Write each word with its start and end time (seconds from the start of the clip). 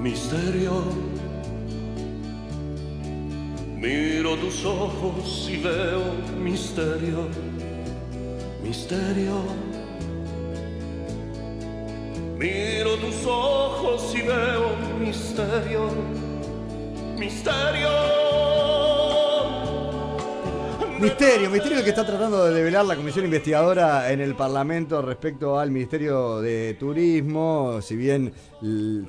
misterio. 0.00 0.82
Miro 3.76 4.36
tus 4.36 4.64
ojos 4.64 5.48
y 5.50 5.56
veo 5.58 6.14
misterio, 6.38 7.28
misterio. 8.62 9.42
Miro 12.36 12.96
tus 12.96 13.26
ojos 13.26 14.14
y 14.14 14.22
veo 14.22 14.76
misterio, 14.98 15.88
misterio. 17.18 18.19
Misterio, 21.00 21.48
misterio 21.48 21.82
que 21.82 21.88
está 21.88 22.04
tratando 22.04 22.44
de 22.44 22.52
develar 22.52 22.84
la 22.84 22.94
comisión 22.94 23.24
investigadora 23.24 24.12
en 24.12 24.20
el 24.20 24.34
Parlamento 24.34 25.00
respecto 25.00 25.58
al 25.58 25.70
Ministerio 25.70 26.40
de 26.40 26.76
Turismo. 26.78 27.80
Si 27.80 27.96
bien 27.96 28.32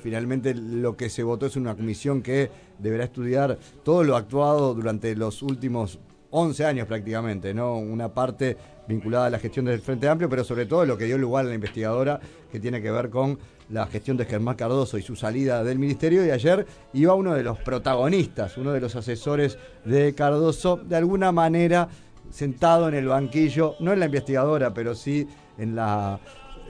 finalmente 0.01 0.53
lo 0.55 0.95
que 0.95 1.09
se 1.09 1.21
votó 1.21 1.47
es 1.47 1.57
una 1.57 1.75
comisión 1.75 2.21
que 2.21 2.49
deberá 2.79 3.03
estudiar 3.03 3.59
todo 3.83 4.05
lo 4.05 4.15
actuado 4.15 4.73
durante 4.73 5.13
los 5.17 5.41
últimos 5.41 5.99
11 6.29 6.65
años 6.65 6.87
prácticamente, 6.87 7.53
¿no? 7.53 7.75
Una 7.77 8.13
parte 8.13 8.55
vinculada 8.87 9.25
a 9.25 9.29
la 9.29 9.39
gestión 9.39 9.65
del 9.65 9.81
Frente 9.81 10.07
Amplio, 10.07 10.29
pero 10.29 10.45
sobre 10.45 10.65
todo 10.65 10.85
lo 10.85 10.97
que 10.97 11.05
dio 11.05 11.17
lugar 11.17 11.45
a 11.45 11.49
la 11.49 11.55
investigadora 11.55 12.21
que 12.49 12.61
tiene 12.61 12.81
que 12.81 12.89
ver 12.89 13.09
con 13.09 13.37
la 13.71 13.87
gestión 13.87 14.17
de 14.17 14.25
Germán 14.25 14.55
Cardoso 14.55 14.97
y 14.97 15.01
su 15.01 15.15
salida 15.15 15.63
del 15.63 15.79
ministerio. 15.79 16.25
Y 16.25 16.31
ayer 16.31 16.65
iba 16.93 17.13
uno 17.13 17.33
de 17.33 17.43
los 17.43 17.57
protagonistas, 17.59 18.57
uno 18.57 18.71
de 18.71 18.81
los 18.81 18.95
asesores 18.95 19.57
de 19.85 20.13
Cardoso, 20.13 20.77
de 20.77 20.95
alguna 20.95 21.31
manera 21.31 21.87
sentado 22.29 22.87
en 22.87 22.95
el 22.95 23.07
banquillo, 23.07 23.75
no 23.79 23.93
en 23.93 23.99
la 23.99 24.05
investigadora, 24.05 24.73
pero 24.73 24.95
sí 24.95 25.27
en 25.57 25.75
la 25.75 26.19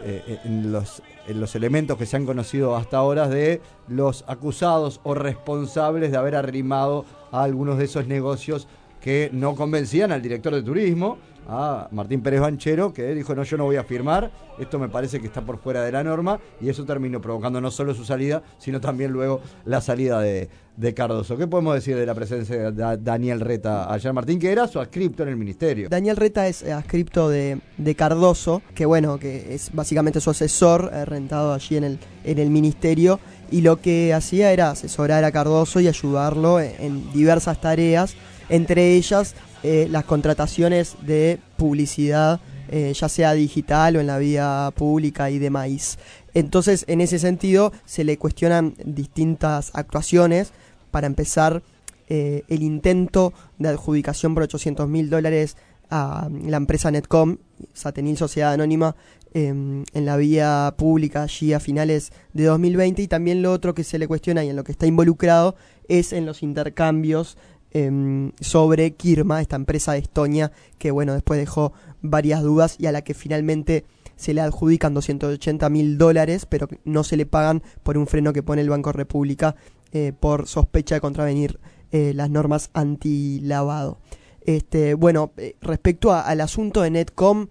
eh, 0.03 0.39
en, 0.45 0.71
los, 0.71 1.03
en 1.27 1.39
los 1.39 1.53
elementos 1.53 1.95
que 1.95 2.07
se 2.07 2.17
han 2.17 2.25
conocido 2.25 2.75
hasta 2.75 2.97
ahora 2.97 3.27
de 3.27 3.61
los 3.87 4.25
acusados 4.27 4.99
o 5.03 5.13
responsables 5.13 6.09
de 6.09 6.17
haber 6.17 6.35
arrimado 6.35 7.05
a 7.31 7.43
algunos 7.43 7.77
de 7.77 7.85
esos 7.85 8.07
negocios 8.07 8.67
que 8.99 9.29
no 9.31 9.55
convencían 9.55 10.11
al 10.11 10.23
director 10.23 10.55
de 10.55 10.63
turismo 10.63 11.19
a 11.47 11.87
Martín 11.91 12.21
Pérez 12.21 12.41
Banchero, 12.41 12.93
que 12.93 13.13
dijo, 13.13 13.35
no, 13.35 13.43
yo 13.43 13.57
no 13.57 13.65
voy 13.65 13.75
a 13.75 13.83
firmar, 13.83 14.31
esto 14.59 14.79
me 14.79 14.89
parece 14.89 15.19
que 15.19 15.27
está 15.27 15.41
por 15.41 15.57
fuera 15.57 15.83
de 15.83 15.91
la 15.91 16.03
norma, 16.03 16.39
y 16.59 16.69
eso 16.69 16.85
terminó 16.85 17.21
provocando 17.21 17.59
no 17.59 17.71
solo 17.71 17.93
su 17.93 18.05
salida, 18.05 18.43
sino 18.57 18.79
también 18.79 19.11
luego 19.11 19.41
la 19.65 19.81
salida 19.81 20.19
de, 20.21 20.49
Cardoso. 20.95 21.37
¿Qué 21.37 21.45
podemos 21.45 21.75
decir 21.75 21.95
de 21.95 22.07
la 22.07 22.15
presencia 22.15 22.71
de 22.71 22.97
Daniel 22.97 23.39
Reta 23.39 23.93
ayer, 23.93 24.11
Martín, 24.13 24.39
que 24.39 24.51
era 24.51 24.67
su 24.67 24.79
adscripto 24.79 25.21
en 25.21 25.29
el 25.29 25.35
ministerio? 25.35 25.89
Daniel 25.89 26.17
Reta 26.17 26.47
es 26.47 26.63
adscripto 26.63 27.29
de, 27.29 27.59
Cardoso, 27.95 28.63
que 28.73 28.87
bueno, 28.87 29.19
que 29.19 29.53
es 29.53 29.71
básicamente 29.73 30.19
su 30.19 30.31
asesor, 30.31 30.89
eh, 30.91 31.05
rentado 31.05 31.53
allí 31.53 31.77
en 31.77 31.83
el, 31.83 31.99
en 32.23 32.39
el 32.39 32.49
ministerio, 32.49 33.19
y 33.51 33.61
lo 33.61 33.79
que 33.79 34.13
hacía 34.13 34.51
era 34.51 34.71
asesorar 34.71 35.23
a 35.23 35.31
Cardoso 35.31 35.79
y 35.79 35.87
ayudarlo 35.87 36.59
en 36.59 37.11
diversas 37.13 37.61
tareas, 37.61 38.15
entre 38.49 38.95
ellas 38.95 39.35
eh, 39.63 39.87
las 39.91 40.05
contrataciones 40.05 40.95
de 41.05 41.39
publicidad, 41.57 42.39
eh, 42.69 42.93
ya 42.95 43.09
sea 43.09 43.33
digital 43.33 43.95
o 43.95 43.99
en 43.99 44.07
la 44.07 44.17
vía 44.17 44.71
pública 44.75 45.29
y 45.29 45.37
demás. 45.37 45.99
Entonces, 46.33 46.85
en 46.87 47.01
ese 47.01 47.19
sentido, 47.19 47.71
se 47.85 48.03
le 48.03 48.17
cuestionan 48.17 48.73
distintas 48.83 49.71
actuaciones. 49.73 50.51
Para 50.89 51.07
empezar, 51.07 51.61
eh, 52.09 52.43
el 52.47 52.63
intento 52.63 53.33
de 53.59 53.69
adjudicación 53.69 54.33
por 54.33 54.43
800 54.43 54.89
mil 54.89 55.09
dólares 55.09 55.57
a 55.89 56.29
la 56.45 56.57
empresa 56.57 56.89
Netcom, 56.89 57.37
Satenil 57.73 58.17
Sociedad 58.17 58.53
Anónima, 58.53 58.95
em, 59.33 59.83
en 59.93 60.05
la 60.05 60.17
vía 60.17 60.73
pública 60.77 61.23
allí 61.23 61.53
a 61.53 61.59
finales 61.59 62.11
de 62.33 62.45
2020. 62.45 63.03
Y 63.03 63.07
también 63.07 63.41
lo 63.41 63.51
otro 63.51 63.75
que 63.75 63.83
se 63.83 63.99
le 63.99 64.07
cuestiona 64.07 64.43
y 64.43 64.49
en 64.49 64.55
lo 64.55 64.63
que 64.63 64.71
está 64.71 64.87
involucrado 64.87 65.55
es 65.87 66.13
en 66.13 66.25
los 66.25 66.41
intercambios 66.41 67.37
Em, 67.73 68.33
sobre 68.41 68.91
Kirma, 68.95 69.39
esta 69.39 69.55
empresa 69.55 69.93
de 69.93 69.99
Estonia, 69.99 70.51
que 70.77 70.91
bueno, 70.91 71.13
después 71.13 71.39
dejó 71.39 71.71
varias 72.01 72.41
dudas 72.41 72.75
y 72.77 72.87
a 72.87 72.91
la 72.91 73.01
que 73.01 73.13
finalmente 73.13 73.85
se 74.17 74.33
le 74.33 74.41
adjudican 74.41 74.93
280 74.93 75.69
mil 75.69 75.97
dólares, 75.97 76.45
pero 76.45 76.67
no 76.83 77.05
se 77.05 77.15
le 77.15 77.25
pagan 77.25 77.63
por 77.81 77.97
un 77.97 78.07
freno 78.07 78.33
que 78.33 78.43
pone 78.43 78.61
el 78.61 78.69
Banco 78.69 78.91
República 78.91 79.55
eh, 79.93 80.11
por 80.17 80.47
sospecha 80.47 80.95
de 80.95 81.01
contravenir 81.01 81.59
eh, 81.91 82.11
las 82.13 82.29
normas 82.29 82.71
anti-lavado. 82.73 83.99
Este, 84.41 84.93
bueno, 84.93 85.31
eh, 85.37 85.55
respecto 85.61 86.13
al 86.13 86.41
asunto 86.41 86.81
de 86.81 86.89
Netcom, 86.89 87.47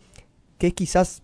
que 0.58 0.68
es 0.68 0.74
quizás 0.74 1.22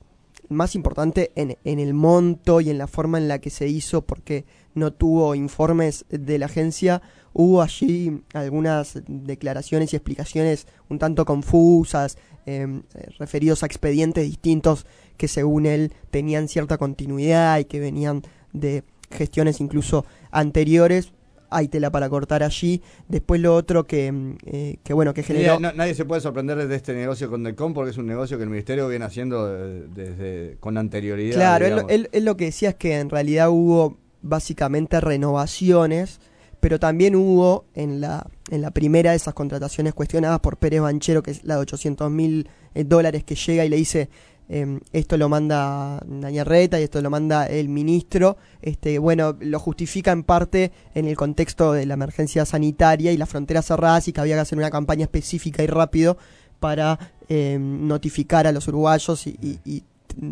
más 0.48 0.74
importante 0.74 1.32
en, 1.34 1.58
en, 1.64 1.80
el 1.80 1.92
monto 1.92 2.62
y 2.62 2.70
en 2.70 2.78
la 2.78 2.86
forma 2.86 3.18
en 3.18 3.28
la 3.28 3.40
que 3.40 3.50
se 3.50 3.68
hizo, 3.68 4.02
porque 4.02 4.46
no 4.74 4.92
tuvo 4.92 5.34
informes 5.34 6.06
de 6.08 6.38
la 6.38 6.46
agencia, 6.46 7.02
hubo 7.38 7.60
allí 7.60 8.22
algunas 8.32 8.98
declaraciones 9.06 9.92
y 9.92 9.96
explicaciones 9.96 10.66
un 10.88 10.98
tanto 10.98 11.26
confusas, 11.26 12.16
em, 12.46 12.82
referidos 13.18 13.62
a 13.62 13.66
expedientes 13.66 14.24
distintos 14.24 14.86
que 15.18 15.28
según 15.28 15.66
él 15.66 15.92
tenían 16.10 16.48
cierta 16.48 16.78
continuidad 16.78 17.58
y 17.58 17.66
que 17.66 17.78
venían 17.78 18.22
de 18.54 18.84
gestiones 19.10 19.60
incluso 19.60 20.06
anteriores, 20.30 21.12
hay 21.50 21.68
tela 21.68 21.90
para 21.90 22.08
cortar 22.08 22.42
allí. 22.42 22.82
Después 23.06 23.40
lo 23.42 23.54
otro 23.54 23.84
que, 23.84 24.06
em, 24.06 24.38
eh, 24.46 24.78
que 24.82 24.94
bueno, 24.94 25.12
que 25.12 25.22
generó... 25.22 25.60
nadie 25.60 25.94
se 25.94 26.06
puede 26.06 26.22
sorprender 26.22 26.66
de 26.66 26.74
este 26.74 26.94
negocio 26.94 27.28
con 27.28 27.44
Delcom 27.44 27.74
porque 27.74 27.90
es 27.90 27.98
un 27.98 28.06
negocio 28.06 28.38
que 28.38 28.44
el 28.44 28.50
Ministerio 28.50 28.88
viene 28.88 29.04
haciendo 29.04 29.46
desde 29.46 30.56
con 30.58 30.78
anterioridad. 30.78 31.36
Claro, 31.36 31.86
él, 31.88 32.08
lo 32.14 32.36
que 32.38 32.46
decía 32.46 32.70
es 32.70 32.74
que 32.76 32.98
en 32.98 33.10
realidad 33.10 33.50
hubo 33.50 33.98
básicamente 34.22 35.00
renovaciones, 35.00 36.18
pero 36.66 36.80
también 36.80 37.14
hubo 37.14 37.66
en 37.74 38.00
la, 38.00 38.26
en 38.50 38.60
la 38.60 38.72
primera 38.72 39.12
de 39.12 39.16
esas 39.16 39.34
contrataciones 39.34 39.94
cuestionadas 39.94 40.40
por 40.40 40.56
Pérez 40.56 40.80
Banchero, 40.80 41.22
que 41.22 41.30
es 41.30 41.44
la 41.44 41.54
de 41.54 41.60
800 41.60 42.10
mil 42.10 42.48
eh, 42.74 42.82
dólares 42.82 43.22
que 43.22 43.36
llega 43.36 43.64
y 43.64 43.68
le 43.68 43.76
dice, 43.76 44.08
em, 44.48 44.80
esto 44.92 45.16
lo 45.16 45.28
manda 45.28 46.02
Daniel 46.04 46.44
Reta 46.44 46.80
y 46.80 46.82
esto 46.82 47.00
lo 47.00 47.08
manda 47.08 47.46
el 47.46 47.68
ministro, 47.68 48.36
este, 48.62 48.98
bueno, 48.98 49.36
lo 49.38 49.60
justifica 49.60 50.10
en 50.10 50.24
parte 50.24 50.72
en 50.96 51.06
el 51.06 51.16
contexto 51.16 51.72
de 51.72 51.86
la 51.86 51.94
emergencia 51.94 52.44
sanitaria 52.44 53.12
y 53.12 53.16
las 53.16 53.28
fronteras 53.28 53.66
cerradas 53.66 54.08
y 54.08 54.12
que 54.12 54.20
había 54.20 54.34
que 54.34 54.40
hacer 54.40 54.58
una 54.58 54.70
campaña 54.70 55.04
específica 55.04 55.62
y 55.62 55.68
rápido 55.68 56.18
para 56.58 56.98
em, 57.28 57.86
notificar 57.86 58.48
a 58.48 58.50
los 58.50 58.66
uruguayos 58.66 59.24
y 59.28 59.84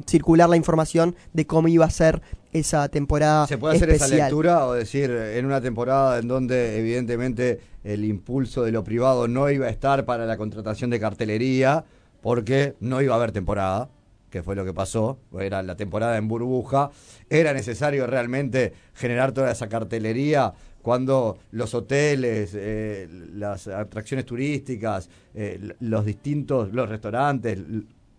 circular 0.06 0.48
la 0.48 0.56
información 0.56 1.14
de 1.32 1.46
cómo 1.46 1.68
iba 1.68 1.84
a 1.84 1.90
ser 1.90 2.22
esa 2.52 2.88
temporada. 2.88 3.46
¿Se 3.46 3.58
puede 3.58 3.76
hacer 3.76 3.90
esa 3.90 4.08
lectura 4.08 4.66
o 4.66 4.72
decir 4.72 5.10
en 5.10 5.44
una 5.46 5.60
temporada 5.60 6.18
en 6.18 6.28
donde 6.28 6.78
evidentemente 6.78 7.60
el 7.82 8.04
impulso 8.04 8.62
de 8.62 8.72
lo 8.72 8.84
privado 8.84 9.28
no 9.28 9.50
iba 9.50 9.66
a 9.66 9.70
estar 9.70 10.04
para 10.04 10.26
la 10.26 10.36
contratación 10.36 10.90
de 10.90 11.00
cartelería 11.00 11.84
porque 12.22 12.74
no 12.80 13.02
iba 13.02 13.14
a 13.14 13.16
haber 13.16 13.32
temporada? 13.32 13.88
que 14.30 14.42
fue 14.42 14.56
lo 14.56 14.64
que 14.64 14.74
pasó, 14.74 15.20
era 15.38 15.62
la 15.62 15.76
temporada 15.76 16.16
en 16.16 16.26
burbuja, 16.26 16.90
era 17.30 17.52
necesario 17.52 18.04
realmente 18.08 18.72
generar 18.92 19.30
toda 19.30 19.52
esa 19.52 19.68
cartelería 19.68 20.52
cuando 20.82 21.38
los 21.52 21.72
hoteles, 21.72 22.50
eh, 22.52 23.08
las 23.32 23.68
atracciones 23.68 24.26
turísticas, 24.26 25.08
eh, 25.34 25.74
los 25.78 26.04
distintos, 26.04 26.72
los 26.72 26.88
restaurantes, 26.88 27.60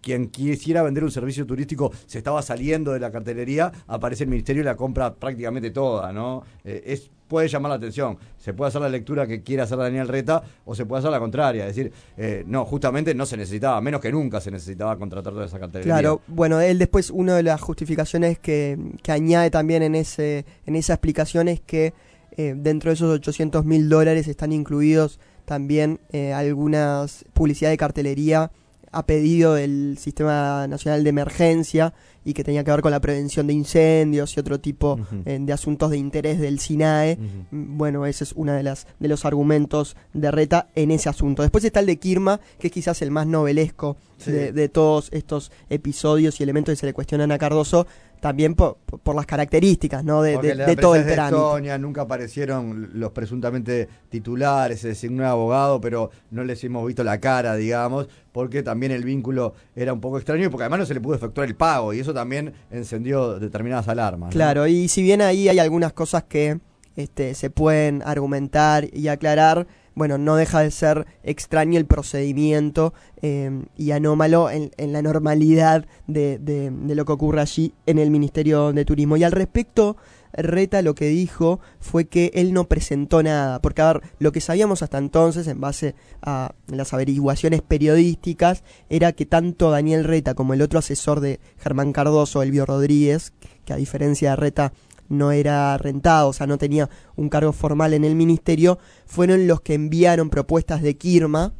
quien 0.05 0.27
quisiera 0.27 0.83
vender 0.83 1.03
un 1.03 1.09
servicio 1.09 1.47
turístico 1.47 1.91
se 2.05 2.19
estaba 2.19 2.39
saliendo 2.43 2.93
de 2.93 2.99
la 2.99 3.11
cartelería, 3.11 3.71
aparece 3.87 4.25
el 4.25 4.29
ministerio 4.29 4.61
y 4.61 4.63
la 4.63 4.75
compra 4.75 5.15
prácticamente 5.15 5.71
toda, 5.71 6.13
¿no? 6.13 6.43
Eh, 6.63 7.01
puede 7.27 7.47
llamar 7.47 7.71
la 7.71 7.77
atención. 7.77 8.15
Se 8.37 8.53
puede 8.53 8.69
hacer 8.69 8.81
la 8.81 8.89
lectura 8.89 9.25
que 9.25 9.41
quiere 9.41 9.63
hacer 9.63 9.79
Daniel 9.79 10.07
Reta 10.07 10.43
o 10.63 10.75
se 10.75 10.85
puede 10.85 10.99
hacer 10.99 11.09
la 11.09 11.19
contraria. 11.19 11.65
Es 11.65 11.75
decir, 11.75 11.91
eh, 12.17 12.43
no, 12.45 12.65
justamente 12.65 13.15
no 13.15 13.25
se 13.25 13.35
necesitaba, 13.35 13.81
menos 13.81 13.99
que 13.99 14.11
nunca 14.11 14.39
se 14.39 14.51
necesitaba 14.51 14.95
contratar 14.95 15.33
toda 15.33 15.47
esa 15.47 15.59
cartelería. 15.59 15.91
Claro, 15.91 16.21
bueno, 16.27 16.61
él 16.61 16.77
después, 16.77 17.09
una 17.09 17.35
de 17.35 17.41
las 17.41 17.59
justificaciones 17.59 18.37
que, 18.37 18.77
que 19.01 19.11
añade 19.11 19.49
también 19.49 19.81
en, 19.81 19.95
ese, 19.95 20.45
en 20.67 20.75
esa 20.75 20.93
explicación 20.93 21.47
es 21.47 21.61
que 21.61 21.95
eh, 22.37 22.53
dentro 22.55 22.91
de 22.91 22.93
esos 22.93 23.11
800 23.11 23.65
mil 23.65 23.89
dólares 23.89 24.27
están 24.27 24.51
incluidos 24.51 25.19
también 25.45 25.99
algunas 26.33 27.23
publicidad 27.33 27.69
de 27.69 27.77
cartelería 27.77 28.51
a 28.95 29.05
pedido 29.05 29.55
del 29.55 29.97
Sistema 29.99 30.67
Nacional 30.67 31.03
de 31.03 31.09
Emergencia 31.09 31.93
y 32.23 32.33
que 32.33 32.45
tenía 32.45 32.63
que 32.63 32.71
ver 32.71 32.81
con 32.81 32.91
la 32.91 33.01
prevención 33.01 33.45
de 33.45 33.53
incendios 33.53 34.35
y 34.35 34.39
otro 34.39 34.59
tipo 34.59 34.97
eh, 35.25 35.37
de 35.39 35.53
asuntos 35.53 35.91
de 35.91 35.97
interés 35.97 36.39
del 36.39 36.59
SINAE. 36.59 37.17
Mm, 37.51 37.77
bueno, 37.77 38.05
ese 38.05 38.23
es 38.23 38.31
uno 38.33 38.53
de, 38.53 38.63
las, 38.63 38.87
de 38.99 39.07
los 39.09 39.25
argumentos 39.25 39.97
de 40.13 40.31
Reta 40.31 40.69
en 40.75 40.91
ese 40.91 41.09
asunto. 41.09 41.41
Después 41.41 41.63
está 41.65 41.81
el 41.81 41.85
de 41.87 41.97
Kirma, 41.97 42.39
que 42.57 42.67
es 42.67 42.73
quizás 42.73 43.01
el 43.01 43.11
más 43.11 43.27
novelesco 43.27 43.97
de, 44.25 44.69
todos 44.69 45.09
estos 45.11 45.51
episodios 45.69 46.39
y 46.39 46.43
elementos 46.43 46.71
que 46.71 46.77
se 46.77 46.85
le 46.85 46.93
cuestionan 46.93 47.31
a 47.33 47.37
Cardoso, 47.37 47.85
también 48.19 48.55
por, 48.55 48.77
las 49.13 49.25
características 49.25 50.03
¿no? 50.03 50.21
de, 50.21 50.37
todo 50.79 50.95
el 50.95 51.05
trámite. 51.05 51.79
nunca 51.79 52.01
aparecieron 52.01 52.91
los 52.93 53.11
presuntamente 53.11 53.87
titulares, 54.09 54.81
se 54.81 54.89
designó 54.89 55.23
un 55.23 55.29
abogado, 55.29 55.81
pero 55.81 56.09
no 56.31 56.43
les 56.43 56.63
hemos 56.63 56.85
visto 56.85 57.03
la 57.03 57.19
cara, 57.19 57.55
digamos, 57.55 58.07
porque 58.31 58.63
también 58.63 58.91
el 58.91 59.03
vínculo 59.03 59.53
era 59.75 59.93
un 59.93 60.01
poco 60.01 60.17
extraño, 60.17 60.49
porque 60.49 60.63
además 60.63 60.79
no 60.79 60.85
se 60.85 60.93
le 60.93 61.01
pudo 61.01 61.15
efectuar 61.15 61.47
el 61.47 61.55
pago, 61.55 61.93
y 61.93 61.99
eso 61.99 62.13
también 62.13 62.53
encendió 62.71 63.39
determinadas 63.39 63.87
alarmas. 63.87 64.31
Claro, 64.31 64.67
y 64.67 64.87
si 64.87 65.01
bien 65.01 65.21
ahí 65.21 65.49
hay 65.49 65.59
algunas 65.59 65.93
cosas 65.93 66.23
que 66.23 66.59
este, 66.95 67.35
se 67.35 67.49
pueden 67.49 68.01
argumentar 68.05 68.87
y 68.93 69.07
aclarar, 69.07 69.67
bueno, 69.95 70.17
no 70.17 70.35
deja 70.35 70.59
de 70.59 70.71
ser 70.71 71.07
extraño 71.23 71.79
el 71.79 71.85
procedimiento 71.85 72.93
eh, 73.21 73.63
y 73.77 73.91
anómalo 73.91 74.49
en, 74.49 74.71
la 74.77 75.01
normalidad 75.01 75.85
de, 76.07 76.37
de, 76.37 76.69
de, 76.69 76.95
lo 76.95 77.05
que 77.05 77.13
ocurre 77.13 77.41
allí 77.41 77.73
en 77.85 77.97
el 77.97 78.11
Ministerio 78.11 78.73
de 78.73 78.85
Turismo. 78.85 79.17
Y 79.17 79.23
al 79.23 79.31
respecto, 79.31 79.95
Reta 80.37 80.81
lo 80.81 80.95
que 80.95 81.07
dijo 81.07 81.59
fue 81.79 82.05
que 82.05 82.31
él 82.33 82.53
no 82.53 82.67
presentó 82.67 83.23
nada, 83.23 83.61
porque 83.61 83.81
a 83.81 83.93
ver, 83.93 84.01
lo 84.19 84.31
que 84.31 84.41
sabíamos 84.41 84.83
hasta 84.83 84.97
entonces, 84.97 85.47
en 85.47 85.61
base 85.61 85.95
a 86.21 86.53
las 86.67 86.93
averiguaciones 86.93 87.61
periodísticas, 87.61 88.63
era 88.89 89.13
que 89.13 89.25
tanto 89.25 89.71
Daniel 89.71 90.03
Reta 90.03 90.33
como 90.33 90.53
el 90.53 90.61
otro 90.61 90.79
asesor 90.79 91.21
de 91.21 91.39
Germán 91.57 91.93
Cardoso, 91.93 92.43
Elvio 92.43 92.65
Rodríguez, 92.65 93.33
que 93.63 93.73
a 93.73 93.77
diferencia 93.77 94.31
de 94.31 94.35
Reta 94.35 94.73
no 95.09 95.31
era 95.31 95.77
rentado, 95.77 96.29
o 96.29 96.33
sea, 96.33 96.47
no 96.47 96.57
tenía 96.57 96.89
un 97.15 97.29
cargo 97.29 97.53
formal 97.53 97.93
en 97.93 98.03
el 98.03 98.15
ministerio, 98.15 98.79
fueron 99.05 99.47
los 99.47 99.61
que 99.61 99.73
enviaron 99.73 100.29
propuestas 100.29 100.81
de 100.81 100.97
Kirma 100.97 101.53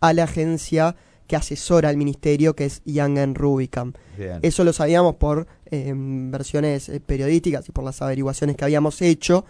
a 0.00 0.12
la 0.12 0.24
agencia 0.24 0.96
que 1.26 1.36
asesora 1.36 1.88
al 1.88 1.96
ministerio, 1.96 2.56
que 2.56 2.64
es 2.64 2.82
Young 2.84 3.36
Rubicam. 3.36 3.92
Bien. 4.18 4.40
Eso 4.42 4.64
lo 4.64 4.72
sabíamos 4.72 5.14
por 5.14 5.46
eh, 5.66 5.92
versiones 5.94 6.90
periodísticas 7.06 7.68
y 7.68 7.72
por 7.72 7.84
las 7.84 8.02
averiguaciones 8.02 8.56
que 8.56 8.64
habíamos 8.64 9.00
hecho, 9.00 9.44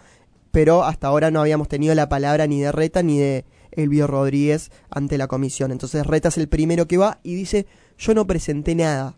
pero 0.50 0.85
hasta 0.85 1.08
ahora 1.08 1.31
no 1.31 1.41
habíamos 1.41 1.69
tenido 1.69 1.94
la 1.94 2.08
palabra 2.08 2.47
ni 2.47 2.61
de 2.61 2.70
Reta 2.70 3.02
ni 3.02 3.19
de 3.19 3.47
Elvio 3.73 4.06
Rodríguez 4.06 4.70
ante 4.91 5.17
la 5.17 5.26
comisión. 5.26 5.73
Entonces 5.73 6.06
Reta 6.06 6.29
es 6.29 6.38
el 6.38 6.49
primero 6.49 6.87
que 6.87 6.99
va 6.99 7.20
y 7.23 7.35
dice, 7.35 7.67
yo 7.99 8.14
no 8.14 8.26
presenté 8.26 8.75
nada 8.75 9.17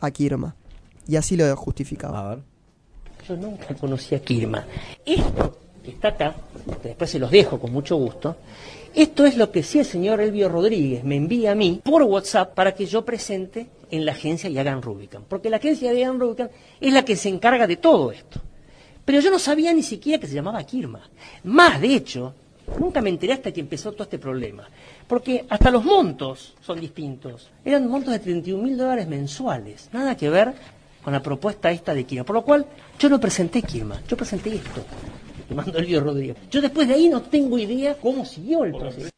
a 0.00 0.10
Kirma. 0.10 0.56
Y 1.06 1.16
así 1.16 1.36
lo 1.36 1.56
justificaba. 1.56 2.20
A 2.20 2.34
ver. 2.34 2.44
Yo 3.28 3.36
nunca 3.36 3.74
conocí 3.74 4.14
a 4.14 4.20
Kirma. 4.20 4.64
Esto 5.04 5.58
que 5.82 5.90
está 5.90 6.08
acá, 6.08 6.34
que 6.80 6.88
después 6.88 7.10
se 7.10 7.18
los 7.18 7.30
dejo 7.30 7.58
con 7.58 7.72
mucho 7.72 7.96
gusto, 7.96 8.36
esto 8.94 9.24
es 9.24 9.36
lo 9.36 9.50
que 9.50 9.62
sí 9.62 9.78
el 9.78 9.84
señor 9.84 10.20
Elvio 10.20 10.48
Rodríguez 10.48 11.02
me 11.02 11.16
envía 11.16 11.52
a 11.52 11.54
mí 11.54 11.80
por 11.82 12.02
WhatsApp 12.02 12.54
para 12.54 12.74
que 12.74 12.86
yo 12.86 13.04
presente 13.04 13.66
en 13.90 14.04
la 14.04 14.12
agencia 14.12 14.50
Yagan 14.50 14.82
Rubicam. 14.82 15.22
Porque 15.28 15.50
la 15.50 15.56
agencia 15.56 15.92
Yagan 15.92 16.20
Rubicam 16.20 16.48
es 16.80 16.92
la 16.92 17.04
que 17.04 17.16
se 17.16 17.28
encarga 17.28 17.66
de 17.66 17.76
todo 17.76 18.12
esto. 18.12 18.40
Pero 19.04 19.20
yo 19.20 19.30
no 19.30 19.38
sabía 19.38 19.72
ni 19.72 19.82
siquiera 19.82 20.20
que 20.20 20.28
se 20.28 20.34
llamaba 20.34 20.62
Kirma. 20.64 21.08
Más, 21.44 21.80
de 21.80 21.94
hecho, 21.94 22.34
nunca 22.78 23.00
me 23.00 23.10
enteré 23.10 23.32
hasta 23.32 23.50
que 23.50 23.60
empezó 23.60 23.92
todo 23.92 24.04
este 24.04 24.18
problema. 24.18 24.68
Porque 25.08 25.44
hasta 25.48 25.70
los 25.70 25.84
montos 25.84 26.54
son 26.60 26.80
distintos. 26.80 27.50
Eran 27.64 27.88
montos 27.88 28.12
de 28.12 28.20
31 28.20 28.62
mil 28.62 28.76
dólares 28.76 29.08
mensuales. 29.08 29.88
Nada 29.92 30.16
que 30.16 30.30
ver 30.30 30.54
con 31.02 31.12
la 31.12 31.22
propuesta 31.22 31.70
esta 31.70 31.94
de 31.94 32.04
Kirma. 32.04 32.24
Por 32.24 32.36
lo 32.36 32.44
cual, 32.44 32.66
yo 32.98 33.08
no 33.08 33.20
presenté 33.20 33.62
Kirma, 33.62 34.00
yo 34.08 34.16
presenté 34.16 34.54
esto 34.54 34.84
que 35.48 35.54
mandó 35.54 35.78
Elvio 35.78 36.00
Rodríguez. 36.00 36.36
Yo 36.50 36.60
después 36.60 36.88
de 36.88 36.94
ahí 36.94 37.08
no 37.08 37.22
tengo 37.22 37.58
idea 37.58 37.96
cómo 38.00 38.24
siguió 38.24 38.64
el 38.64 38.72
proceso. 38.72 39.10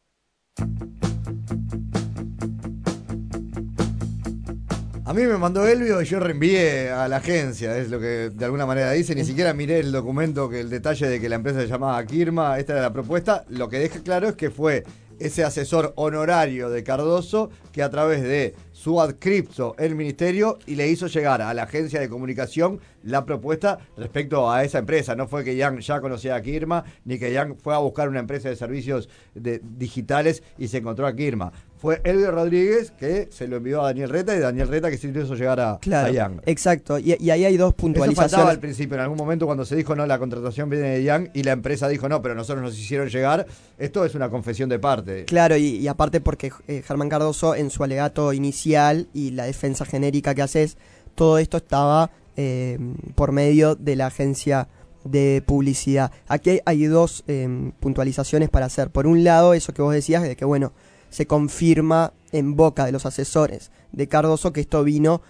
A 5.07 5.13
mí 5.13 5.21
me 5.21 5.37
mandó 5.37 5.67
Elvio 5.67 6.01
y 6.01 6.05
yo 6.05 6.19
reenvié 6.19 6.89
a 6.89 7.07
la 7.07 7.17
agencia, 7.17 7.77
es 7.77 7.89
lo 7.91 7.99
que 7.99 8.31
de 8.31 8.45
alguna 8.45 8.65
manera 8.65 8.91
dice. 8.91 9.13
Ni 9.13 9.23
siquiera 9.23 9.53
miré 9.53 9.79
el 9.79 9.91
documento, 9.91 10.49
que 10.49 10.59
el 10.59 10.69
detalle 10.69 11.07
de 11.07 11.21
que 11.21 11.29
la 11.29 11.35
empresa 11.35 11.61
se 11.61 11.67
llamaba 11.67 12.03
Kirma, 12.05 12.57
esta 12.57 12.73
era 12.73 12.81
la 12.81 12.91
propuesta. 12.91 13.45
Lo 13.49 13.69
que 13.69 13.77
deja 13.77 14.01
claro 14.01 14.27
es 14.27 14.35
que 14.35 14.49
fue 14.49 14.83
ese 15.19 15.43
asesor 15.43 15.93
honorario 15.95 16.69
de 16.69 16.83
Cardoso 16.83 17.49
que 17.71 17.83
a 17.83 17.89
través 17.89 18.23
de 18.23 18.55
su 18.71 19.01
adscripto 19.01 19.75
el 19.77 19.95
ministerio 19.95 20.59
y 20.65 20.75
le 20.75 20.89
hizo 20.89 21.07
llegar 21.07 21.41
a 21.41 21.53
la 21.53 21.63
agencia 21.63 21.99
de 21.99 22.09
comunicación 22.09 22.79
la 23.03 23.25
propuesta 23.25 23.79
respecto 23.97 24.51
a 24.51 24.63
esa 24.63 24.79
empresa. 24.79 25.15
No 25.15 25.27
fue 25.27 25.43
que 25.43 25.55
Yang 25.55 25.79
ya 25.79 26.01
conocía 26.01 26.35
a 26.35 26.41
Kirma, 26.41 26.83
ni 27.03 27.19
que 27.19 27.31
Yang 27.31 27.57
fue 27.57 27.73
a 27.73 27.79
buscar 27.79 28.09
una 28.09 28.19
empresa 28.19 28.49
de 28.49 28.55
servicios 28.55 29.09
de, 29.33 29.61
digitales 29.63 30.43
y 30.57 30.67
se 30.67 30.77
encontró 30.77 31.07
a 31.07 31.15
Kirma. 31.15 31.51
Fue 31.77 32.01
Elvio 32.03 32.31
Rodríguez 32.31 32.91
que 32.91 33.27
se 33.31 33.47
lo 33.47 33.57
envió 33.57 33.81
a 33.81 33.85
Daniel 33.85 34.09
Reta 34.09 34.35
y 34.35 34.39
Daniel 34.39 34.67
Reta 34.67 34.89
que 34.89 34.97
se 34.97 35.07
hizo 35.09 35.35
llegar 35.35 35.59
a, 35.59 35.77
claro, 35.79 36.07
a 36.07 36.11
Yang. 36.11 36.41
Exacto, 36.45 36.97
y, 36.97 37.15
y, 37.19 37.29
ahí 37.29 37.45
hay 37.45 37.57
dos 37.57 37.73
puntualizaciones. 37.73 38.31
Eso 38.31 38.37
faltaba 38.37 38.51
al 38.51 38.59
principio, 38.59 38.95
en 38.95 39.01
algún 39.01 39.17
momento 39.17 39.45
cuando 39.45 39.65
se 39.65 39.75
dijo 39.75 39.95
no, 39.95 40.05
la 40.05 40.17
contratación 40.17 40.69
viene 40.69 40.89
de 40.89 41.03
Yang 41.03 41.31
y 41.33 41.43
la 41.43 41.51
empresa 41.51 41.87
dijo 41.87 42.07
no, 42.09 42.21
pero 42.21 42.33
nosotros 42.33 42.63
nos 42.63 42.79
hicieron 42.79 43.09
llegar. 43.09 43.45
Esto 43.77 44.05
es 44.05 44.15
una 44.15 44.29
confesión 44.29 44.69
de 44.69 44.79
parte. 44.79 45.25
Claro, 45.25 45.57
y, 45.57 45.77
y 45.77 45.87
aparte 45.87 46.21
porque 46.21 46.51
eh, 46.67 46.81
Germán 46.85 47.09
Cardoso 47.09 47.55
en 47.55 47.69
su 47.69 47.83
alegato 47.83 48.33
inicial 48.33 49.07
y 49.13 49.31
la 49.31 49.45
defensa 49.45 49.85
genérica 49.85 50.33
que 50.33 50.41
haces, 50.41 50.77
todo 51.15 51.37
esto 51.37 51.57
estaba 51.57 52.11
eh, 52.37 52.77
por 53.15 53.31
medio 53.31 53.75
de 53.75 53.95
la 53.95 54.07
agencia 54.07 54.67
de 55.03 55.43
publicidad. 55.45 56.11
Aquí 56.27 56.59
hay 56.65 56.85
dos 56.85 57.23
eh, 57.27 57.71
puntualizaciones 57.79 58.49
para 58.49 58.65
hacer. 58.65 58.89
Por 58.89 59.07
un 59.07 59.23
lado, 59.23 59.53
eso 59.53 59.73
que 59.73 59.81
vos 59.81 59.93
decías, 59.93 60.23
de 60.23 60.35
que 60.35 60.45
bueno, 60.45 60.73
se 61.15 61.27
confirma 61.27 62.11
en 62.33 62.57
boca 62.57 62.85
de 62.85 62.91
los 62.91 63.05
asesores 63.05 63.71
de 63.93 64.09
Cardoso 64.09 64.51
que 64.51 64.59
esto 64.59 64.83
vino 64.83 65.21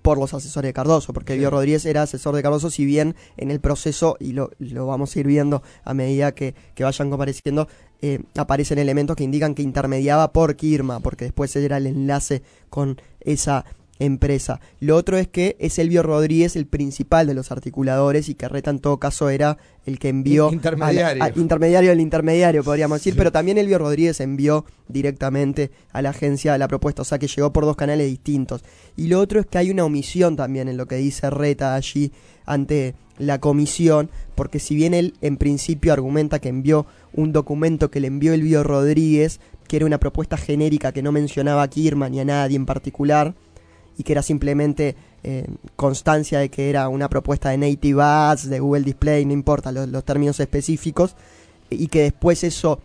por 0.00 0.16
los 0.16 0.32
asesores 0.32 0.70
de 0.70 0.72
Cardoso, 0.72 1.12
porque 1.12 1.34
sí. 1.34 1.36
Elvio 1.36 1.50
Rodríguez 1.50 1.84
era 1.84 2.00
asesor 2.00 2.34
de 2.34 2.42
Cardoso, 2.42 2.70
si 2.70 2.86
bien 2.86 3.14
en 3.36 3.50
el 3.50 3.60
proceso, 3.60 4.16
y 4.18 4.32
lo, 4.32 4.50
lo 4.58 4.86
vamos 4.86 5.14
a 5.14 5.20
ir 5.20 5.26
viendo 5.26 5.62
a 5.84 5.92
medida 5.92 6.32
que, 6.32 6.54
que 6.74 6.82
vayan 6.82 7.10
compareciendo, 7.10 7.68
eh, 8.00 8.20
aparecen 8.36 8.78
elementos 8.78 9.16
que 9.16 9.24
indican 9.24 9.54
que 9.54 9.60
intermediaba 9.60 10.32
por 10.32 10.56
Kirma, 10.56 11.00
porque 11.00 11.26
después 11.26 11.54
era 11.54 11.76
el 11.76 11.86
enlace 11.86 12.42
con 12.70 12.98
esa 13.20 13.66
empresa. 13.98 14.60
Lo 14.80 14.96
otro 14.96 15.16
es 15.16 15.28
que 15.28 15.56
es 15.58 15.78
Elvio 15.78 16.02
Rodríguez 16.02 16.56
el 16.56 16.66
principal 16.66 17.26
de 17.26 17.34
los 17.34 17.50
articuladores 17.50 18.28
y 18.28 18.34
que 18.34 18.48
Reta 18.48 18.70
en 18.70 18.78
todo 18.78 18.98
caso 18.98 19.28
era 19.28 19.58
el 19.86 19.98
que 19.98 20.08
envió 20.08 20.52
intermediario, 20.52 21.24
a 21.24 21.28
la, 21.28 21.34
a, 21.36 21.38
intermediario 21.38 21.90
del 21.90 22.00
intermediario 22.00 22.62
podríamos 22.62 22.98
decir, 22.98 23.14
sí. 23.14 23.18
pero 23.18 23.32
también 23.32 23.58
Elvio 23.58 23.78
Rodríguez 23.78 24.20
envió 24.20 24.64
directamente 24.88 25.70
a 25.92 26.02
la 26.02 26.10
agencia 26.10 26.56
la 26.58 26.68
propuesta, 26.68 27.02
o 27.02 27.04
sea 27.04 27.18
que 27.18 27.28
llegó 27.28 27.52
por 27.52 27.64
dos 27.64 27.76
canales 27.76 28.06
distintos. 28.06 28.62
Y 28.96 29.08
lo 29.08 29.20
otro 29.20 29.40
es 29.40 29.46
que 29.46 29.58
hay 29.58 29.70
una 29.70 29.84
omisión 29.84 30.36
también 30.36 30.68
en 30.68 30.76
lo 30.76 30.86
que 30.86 30.96
dice 30.96 31.30
Reta 31.30 31.74
allí 31.74 32.12
ante 32.44 32.94
la 33.18 33.40
comisión, 33.40 34.10
porque 34.34 34.58
si 34.58 34.74
bien 34.74 34.94
él 34.94 35.14
en 35.20 35.36
principio 35.36 35.92
argumenta 35.92 36.38
que 36.38 36.48
envió 36.48 36.86
un 37.12 37.32
documento 37.32 37.90
que 37.90 38.00
le 38.00 38.06
envió 38.06 38.32
Elvio 38.32 38.62
Rodríguez, 38.62 39.40
que 39.66 39.76
era 39.76 39.86
una 39.86 39.98
propuesta 39.98 40.36
genérica 40.36 40.92
que 40.92 41.02
no 41.02 41.12
mencionaba 41.12 41.62
a 41.62 41.68
Kirman 41.68 42.12
ni 42.12 42.20
a 42.20 42.24
nadie 42.24 42.56
en 42.56 42.66
particular, 42.66 43.34
y 43.98 44.04
que 44.04 44.12
era 44.12 44.22
simplemente 44.22 44.94
eh, 45.24 45.44
constancia 45.74 46.38
de 46.38 46.48
que 46.48 46.70
era 46.70 46.88
una 46.88 47.08
propuesta 47.08 47.50
de 47.50 47.58
Native 47.58 48.00
Ads, 48.00 48.48
de 48.48 48.60
Google 48.60 48.84
Display, 48.84 49.26
no 49.26 49.32
importa 49.32 49.72
los, 49.72 50.04
términos 50.04 50.38
específicos, 50.38 51.16
y 51.68 51.88
que 51.88 52.02
después 52.02 52.44
eso, 52.44 52.80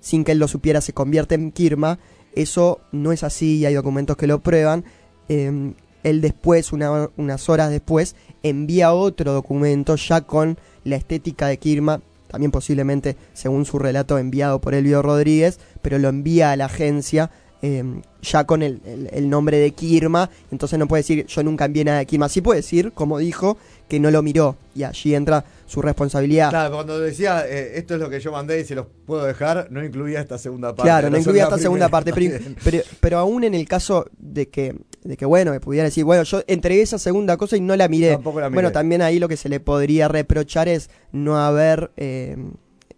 sin 0.00 0.24
que 0.24 0.32
él 0.32 0.38
lo 0.38 0.48
supiera, 0.48 0.80
se 0.80 0.92
convierte 0.92 1.36
en 1.36 1.52
Kirma, 1.52 2.00
eso 2.34 2.80
no 2.90 3.12
es 3.12 3.22
así 3.22 3.58
y 3.58 3.66
hay 3.66 3.74
documentos 3.74 4.16
que 4.16 4.26
lo 4.26 4.40
prueban. 4.40 4.84
Eh, 5.28 5.72
él 6.02 6.20
después, 6.20 6.72
una, 6.72 7.08
unas 7.16 7.48
horas 7.48 7.70
después, 7.70 8.16
envía 8.42 8.92
otro 8.92 9.32
documento 9.32 9.94
ya 9.94 10.20
con 10.20 10.58
la 10.84 10.96
estética 10.96 11.46
de 11.46 11.58
Kirma, 11.58 12.00
también 12.26 12.50
posiblemente, 12.50 13.16
según 13.34 13.64
su 13.64 13.78
relato, 13.78 14.18
enviado 14.18 14.60
por 14.60 14.74
Elvio 14.74 15.00
Rodríguez, 15.00 15.60
pero 15.80 15.98
lo 15.98 16.08
envía 16.08 16.50
a 16.50 16.56
la 16.56 16.66
agencia 16.66 17.30
eh, 17.62 17.82
ya 18.22 18.44
con 18.44 18.62
el, 18.62 18.80
el, 18.84 19.08
el, 19.12 19.30
nombre 19.30 19.58
de 19.58 19.70
Kirma, 19.72 20.30
entonces 20.50 20.78
no 20.78 20.86
puede 20.86 21.00
decir 21.00 21.26
yo 21.26 21.42
nunca 21.42 21.64
envié 21.64 21.84
nada 21.84 21.98
de 21.98 22.06
Kirma, 22.06 22.28
sí 22.28 22.40
puede 22.40 22.60
decir, 22.60 22.92
como 22.92 23.18
dijo, 23.18 23.56
que 23.88 24.00
no 24.00 24.10
lo 24.10 24.22
miró 24.22 24.56
y 24.74 24.82
allí 24.82 25.14
entra 25.14 25.44
su 25.66 25.80
responsabilidad. 25.80 26.50
Claro, 26.50 26.74
cuando 26.74 26.98
decía 26.98 27.44
eh, 27.46 27.78
esto 27.78 27.94
es 27.94 28.00
lo 28.00 28.10
que 28.10 28.20
yo 28.20 28.32
mandé 28.32 28.60
y 28.60 28.64
se 28.64 28.74
los 28.74 28.86
puedo 29.06 29.24
dejar, 29.24 29.68
no 29.70 29.84
incluía 29.84 30.20
esta 30.20 30.38
segunda 30.38 30.68
parte. 30.74 30.82
Claro, 30.82 31.10
no 31.10 31.18
incluía 31.18 31.44
esta 31.44 31.58
segunda 31.58 31.88
parte, 31.88 32.12
pero, 32.12 32.38
pero, 32.64 32.82
pero, 33.00 33.18
aún 33.18 33.44
en 33.44 33.54
el 33.54 33.66
caso 33.68 34.06
de 34.18 34.48
que, 34.48 34.76
de 35.02 35.16
que, 35.16 35.24
bueno, 35.24 35.52
me 35.52 35.60
pudiera 35.60 35.84
decir, 35.84 36.04
bueno, 36.04 36.24
yo 36.24 36.42
entregué 36.46 36.82
esa 36.82 36.98
segunda 36.98 37.36
cosa 37.36 37.56
y 37.56 37.60
no 37.60 37.76
la 37.76 37.88
miré. 37.88 38.12
Tampoco 38.12 38.40
la 38.40 38.48
miré. 38.48 38.56
Bueno, 38.56 38.72
también 38.72 39.02
ahí 39.02 39.18
lo 39.18 39.28
que 39.28 39.36
se 39.36 39.48
le 39.48 39.60
podría 39.60 40.08
reprochar 40.08 40.68
es 40.68 40.90
no 41.12 41.38
haber... 41.38 41.90
Eh, 41.96 42.36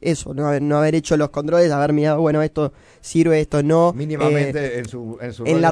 eso, 0.01 0.35
no 0.35 0.47
haber, 0.47 0.63
no 0.63 0.79
haber 0.79 0.95
hecho 0.95 1.17
los 1.17 1.31
controles, 1.31 1.71
haber 1.73 1.93
mirado, 1.93 2.21
bueno, 2.21 2.43
esto 2.43 2.73
sirve, 3.01 3.41
esto 3.41 3.63
no. 3.63 3.93
Mínimamente 3.93 4.77
eh, 4.77 4.79
en 4.79 4.89
su, 4.89 5.19
en 5.21 5.33
su 5.33 5.45
en 5.45 5.61
la 5.61 5.71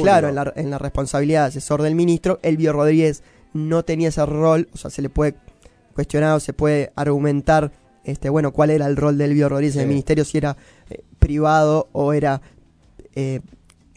Claro, 0.00 0.28
en 0.28 0.34
la, 0.34 0.52
en 0.56 0.70
la, 0.70 0.78
responsabilidad 0.78 1.42
de 1.42 1.48
asesor 1.48 1.82
del 1.82 1.94
ministro, 1.94 2.38
Elvio 2.42 2.72
Rodríguez 2.72 3.22
no 3.52 3.84
tenía 3.84 4.08
ese 4.08 4.24
rol, 4.26 4.68
o 4.72 4.76
sea, 4.76 4.90
se 4.90 5.02
le 5.02 5.08
puede 5.08 5.34
cuestionar 5.94 6.36
o 6.36 6.40
se 6.40 6.52
puede 6.52 6.92
argumentar, 6.94 7.72
este, 8.04 8.28
bueno, 8.28 8.52
cuál 8.52 8.70
era 8.70 8.86
el 8.86 8.96
rol 8.96 9.18
de 9.18 9.24
Elvio 9.24 9.48
Rodríguez 9.48 9.74
sí. 9.74 9.78
en 9.80 9.84
el 9.84 9.88
ministerio, 9.88 10.24
si 10.24 10.38
era 10.38 10.56
eh, 10.90 11.02
privado 11.18 11.88
o 11.92 12.12
era 12.12 12.40
eh, 13.14 13.40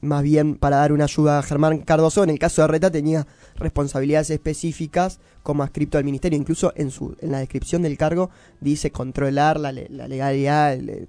más 0.02 0.24
bien 0.24 0.56
para 0.56 0.78
dar 0.78 0.92
una 0.92 1.04
ayuda 1.06 1.40
a 1.40 1.44
Germán 1.44 1.80
Cardoso. 1.80 2.24
En 2.24 2.32
el 2.32 2.40
caso 2.40 2.62
de 2.62 2.68
Reta 2.68 2.92
tenía 2.92 3.28
responsabilidades 3.62 4.30
específicas 4.30 5.20
como 5.44 5.64
adscripto 5.64 5.98
al 5.98 6.04
ministerio. 6.04 6.38
Incluso 6.38 6.74
en, 6.76 6.92
su, 6.92 7.16
en 7.22 7.32
la 7.32 7.40
descripción 7.40 7.82
del 7.82 7.98
cargo 7.98 8.30
dice 8.60 8.92
controlar 8.92 9.60
la, 9.60 9.72
la 9.72 10.08
legalidad, 10.08 10.74
el, 10.74 11.08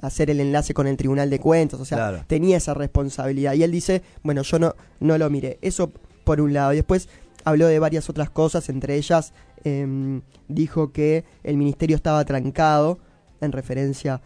hacer 0.00 0.30
el 0.30 0.40
enlace 0.40 0.74
con 0.74 0.86
el 0.86 0.96
Tribunal 0.96 1.30
de 1.30 1.38
Cuentas. 1.38 1.80
O 1.80 1.84
sea, 1.84 1.98
claro. 1.98 2.24
tenía 2.26 2.56
esa 2.56 2.74
responsabilidad. 2.74 3.54
Y 3.54 3.62
él 3.62 3.70
dice, 3.70 4.02
bueno, 4.22 4.42
yo 4.42 4.58
no, 4.58 4.74
no 5.00 5.18
lo 5.18 5.28
miré. 5.30 5.58
Eso 5.62 5.92
por 6.24 6.40
un 6.40 6.52
lado. 6.52 6.72
Y 6.72 6.76
después 6.76 7.08
habló 7.44 7.66
de 7.66 7.78
varias 7.78 8.08
otras 8.08 8.30
cosas, 8.30 8.68
entre 8.68 8.96
ellas 8.96 9.32
em, 9.64 10.22
dijo 10.48 10.92
que 10.92 11.24
el 11.42 11.56
ministerio 11.56 11.96
estaba 11.96 12.24
trancado 12.24 12.98
en 13.40 13.52
referencia 13.52 14.22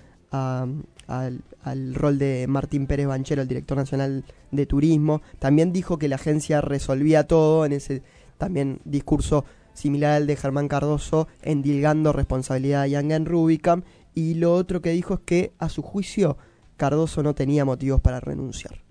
al, 1.08 1.94
rol 1.94 2.18
de 2.18 2.46
Martín 2.48 2.86
Pérez 2.86 3.06
Banchero, 3.06 3.42
el 3.42 3.48
director 3.48 3.76
nacional 3.76 4.24
de 4.50 4.66
turismo. 4.66 5.22
También 5.38 5.72
dijo 5.72 5.98
que 5.98 6.08
la 6.08 6.16
agencia 6.16 6.60
resolvía 6.60 7.26
todo 7.26 7.64
en 7.64 7.72
ese 7.72 8.02
también 8.36 8.80
discurso 8.84 9.44
similar 9.72 10.12
al 10.12 10.26
de 10.26 10.36
Germán 10.36 10.68
Cardoso, 10.68 11.28
endilgando 11.42 12.12
responsabilidad 12.12 12.82
a 12.82 12.86
Yangan 12.86 13.26
Rubicam. 13.26 13.82
Y 14.14 14.34
lo 14.34 14.54
otro 14.54 14.80
que 14.82 14.90
dijo 14.90 15.14
es 15.14 15.20
que, 15.20 15.52
a 15.58 15.68
su 15.68 15.82
juicio, 15.82 16.36
Cardoso 16.76 17.22
no 17.22 17.34
tenía 17.34 17.64
motivos 17.64 18.00
para 18.00 18.20
renunciar. 18.20 18.82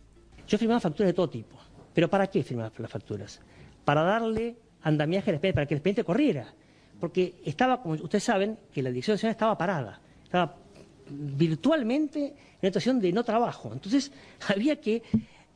Yo 0.47 0.57
firmaba 0.57 0.79
facturas 0.79 1.09
de 1.09 1.13
todo 1.13 1.29
tipo. 1.29 1.57
¿Pero 1.93 2.09
para 2.09 2.27
qué 2.27 2.43
firmaba 2.43 2.71
las 2.77 2.91
facturas? 2.91 3.41
Para 3.85 4.01
darle 4.03 4.57
andamiaje 4.81 5.29
al 5.29 5.35
expediente, 5.35 5.55
para 5.55 5.65
que 5.67 5.73
el 5.73 5.77
expediente 5.77 6.03
corriera. 6.03 6.53
Porque 6.99 7.35
estaba, 7.45 7.81
como 7.81 7.95
ustedes 7.95 8.23
saben, 8.23 8.57
que 8.71 8.81
la 8.81 8.89
Dirección 8.89 9.15
Nacional 9.15 9.31
estaba 9.31 9.57
parada. 9.57 10.01
Estaba 10.23 10.55
virtualmente 11.09 12.19
en 12.19 12.33
una 12.61 12.69
situación 12.69 12.99
de 12.99 13.11
no 13.11 13.23
trabajo. 13.23 13.71
Entonces 13.73 14.11
había 14.47 14.79
que 14.81 15.03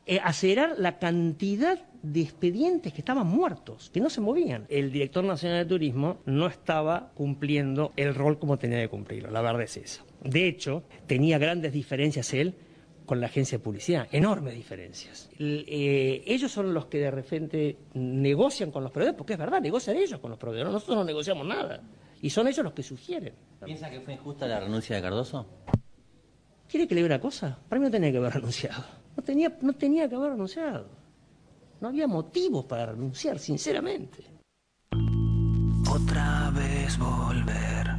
eh, 0.04 0.20
acelerar 0.22 0.74
la 0.78 0.98
cantidad 0.98 1.78
de 2.02 2.20
expedientes 2.20 2.92
que 2.92 3.00
estaban 3.00 3.26
muertos, 3.26 3.90
que 3.94 4.00
no 4.00 4.10
se 4.10 4.20
movían. 4.20 4.66
El 4.68 4.90
director 4.90 5.22
nacional 5.22 5.58
de 5.58 5.68
turismo 5.68 6.18
no 6.26 6.48
estaba 6.48 7.12
cumpliendo 7.14 7.92
el 7.96 8.14
rol 8.14 8.38
como 8.38 8.58
tenía 8.58 8.80
que 8.80 8.88
cumplirlo, 8.88 9.30
la 9.30 9.40
verdad 9.40 9.62
es 9.62 9.76
esa. 9.76 10.04
De 10.24 10.48
hecho, 10.48 10.82
tenía 11.06 11.38
grandes 11.38 11.72
diferencias 11.72 12.34
él 12.34 12.54
con 13.06 13.20
la 13.20 13.26
agencia 13.26 13.58
de 13.58 13.64
publicidad, 13.64 14.08
enormes 14.10 14.54
diferencias. 14.54 15.30
Eh, 15.38 16.22
ellos 16.26 16.50
son 16.50 16.74
los 16.74 16.86
que 16.86 16.98
de 16.98 17.10
repente 17.10 17.76
negocian 17.94 18.70
con 18.72 18.82
los 18.82 18.90
proveedores, 18.90 19.18
porque 19.18 19.34
es 19.34 19.38
verdad, 19.38 19.60
negocian 19.60 19.96
ellos 19.96 20.18
con 20.18 20.30
los 20.30 20.38
proveedores, 20.38 20.72
nosotros 20.72 20.96
no 20.96 21.04
negociamos 21.04 21.46
nada. 21.46 21.80
Y 22.22 22.30
son 22.30 22.46
ellos 22.46 22.64
los 22.64 22.72
que 22.72 22.84
sugieren. 22.84 23.34
¿Piensa 23.64 23.90
que 23.90 24.00
fue 24.00 24.14
injusta 24.14 24.46
la 24.46 24.60
renuncia 24.60 24.94
de 24.94 25.02
Cardoso? 25.02 25.44
¿Quiere 26.68 26.86
que 26.86 26.94
le 26.94 27.02
diga 27.02 27.16
una 27.16 27.20
cosa? 27.20 27.58
Para 27.68 27.80
mí 27.80 27.86
no 27.86 27.90
tenía 27.90 28.12
que 28.12 28.18
haber 28.18 28.32
renunciado. 28.34 28.84
No 29.16 29.22
tenía, 29.24 29.58
no 29.60 29.72
tenía 29.72 30.08
que 30.08 30.14
haber 30.14 30.30
renunciado. 30.30 30.86
No 31.80 31.88
había 31.88 32.06
motivos 32.06 32.64
para 32.64 32.86
renunciar, 32.86 33.40
sinceramente. 33.40 34.24
Otra 35.90 36.50
vez 36.54 36.96
volver. 36.96 37.91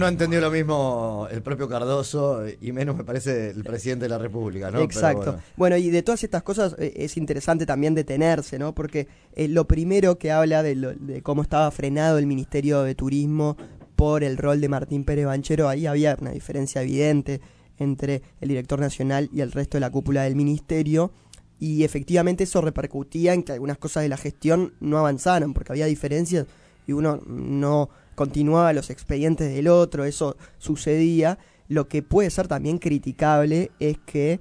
No 0.00 0.08
entendió 0.08 0.40
lo 0.40 0.50
mismo 0.50 1.28
el 1.30 1.42
propio 1.42 1.68
Cardoso 1.68 2.42
y 2.58 2.72
menos 2.72 2.96
me 2.96 3.04
parece 3.04 3.50
el 3.50 3.62
presidente 3.62 4.06
de 4.06 4.08
la 4.08 4.16
República, 4.16 4.70
¿no? 4.70 4.80
Exacto. 4.80 5.38
Bueno. 5.58 5.76
y 5.76 5.90
de 5.90 6.02
todas 6.02 6.24
estas 6.24 6.42
cosas 6.42 6.74
eh, 6.78 6.94
es 6.96 7.18
interesante 7.18 7.66
también 7.66 7.94
detenerse, 7.94 8.58
¿no? 8.58 8.74
Porque 8.74 9.08
eh, 9.34 9.46
lo 9.46 9.66
primero 9.66 10.16
que 10.16 10.32
habla 10.32 10.62
de, 10.62 10.74
de 10.74 11.20
cómo 11.20 11.42
estaba 11.42 11.70
frenado 11.70 12.16
el 12.16 12.26
Ministerio 12.26 12.80
de 12.82 12.94
Turismo 12.94 13.58
por 13.94 14.24
el 14.24 14.38
rol 14.38 14.62
de 14.62 14.70
Martín 14.70 15.04
Pérez 15.04 15.26
Banchero, 15.26 15.68
ahí 15.68 15.84
había 15.84 16.16
una 16.18 16.30
diferencia 16.30 16.80
evidente 16.80 17.42
entre 17.76 18.22
el 18.40 18.48
director 18.48 18.80
nacional 18.80 19.28
y 19.34 19.42
el 19.42 19.52
resto 19.52 19.76
de 19.76 19.80
la 19.80 19.90
cúpula 19.90 20.22
del 20.22 20.34
ministerio. 20.34 21.12
Y 21.58 21.84
efectivamente 21.84 22.44
eso 22.44 22.62
repercutía 22.62 23.34
en 23.34 23.42
que 23.42 23.52
algunas 23.52 23.76
cosas 23.76 24.02
de 24.02 24.08
la 24.08 24.16
gestión 24.16 24.72
no 24.80 24.96
avanzaran, 24.96 25.52
porque 25.52 25.72
había 25.72 25.84
diferencias 25.84 26.46
y 26.90 26.92
uno 26.92 27.20
no 27.24 27.88
continuaba 28.16 28.72
los 28.72 28.90
expedientes 28.90 29.54
del 29.54 29.68
otro, 29.68 30.04
eso 30.04 30.36
sucedía. 30.58 31.38
Lo 31.68 31.88
que 31.88 32.02
puede 32.02 32.30
ser 32.30 32.48
también 32.48 32.78
criticable 32.78 33.70
es 33.78 33.96
que 33.98 34.40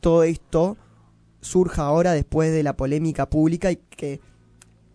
todo 0.00 0.22
esto 0.22 0.76
surja 1.40 1.82
ahora 1.82 2.12
después 2.12 2.52
de 2.52 2.62
la 2.62 2.76
polémica 2.76 3.30
pública 3.30 3.72
y 3.72 3.76
que 3.76 4.20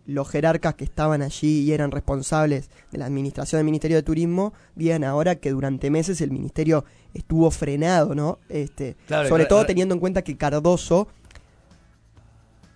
los 0.06 0.30
jerarcas 0.30 0.76
que 0.76 0.84
estaban 0.84 1.24
allí 1.24 1.62
y 1.62 1.72
eran 1.72 1.90
responsables 1.90 2.70
de 2.92 3.00
la 3.00 3.06
administración 3.06 3.60
del 3.60 3.66
Ministerio 3.66 3.98
de 3.98 4.04
Turismo 4.04 4.54
digan 4.76 5.04
ahora 5.04 5.38
que 5.38 5.50
durante 5.50 5.90
meses 5.90 6.22
el 6.22 6.30
ministerio 6.30 6.86
estuvo 7.16 7.50
frenado, 7.50 8.14
¿no? 8.14 8.38
Este, 8.50 8.98
sobre 9.08 9.46
todo 9.46 9.66
teniendo 9.66 9.96
en 9.96 10.00
cuenta 10.00 10.22
que 10.22 10.38
Cardoso 10.38 11.08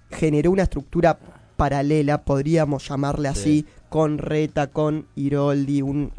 generó 0.09 0.49
una 0.49 0.63
estructura 0.63 1.19
paralela, 1.57 2.23
podríamos 2.23 2.87
llamarle 2.87 3.27
así, 3.27 3.65
con 3.89 4.17
Reta, 4.17 4.67
con 4.67 5.07
Iroldi, 5.15 5.81
un, 5.81 6.11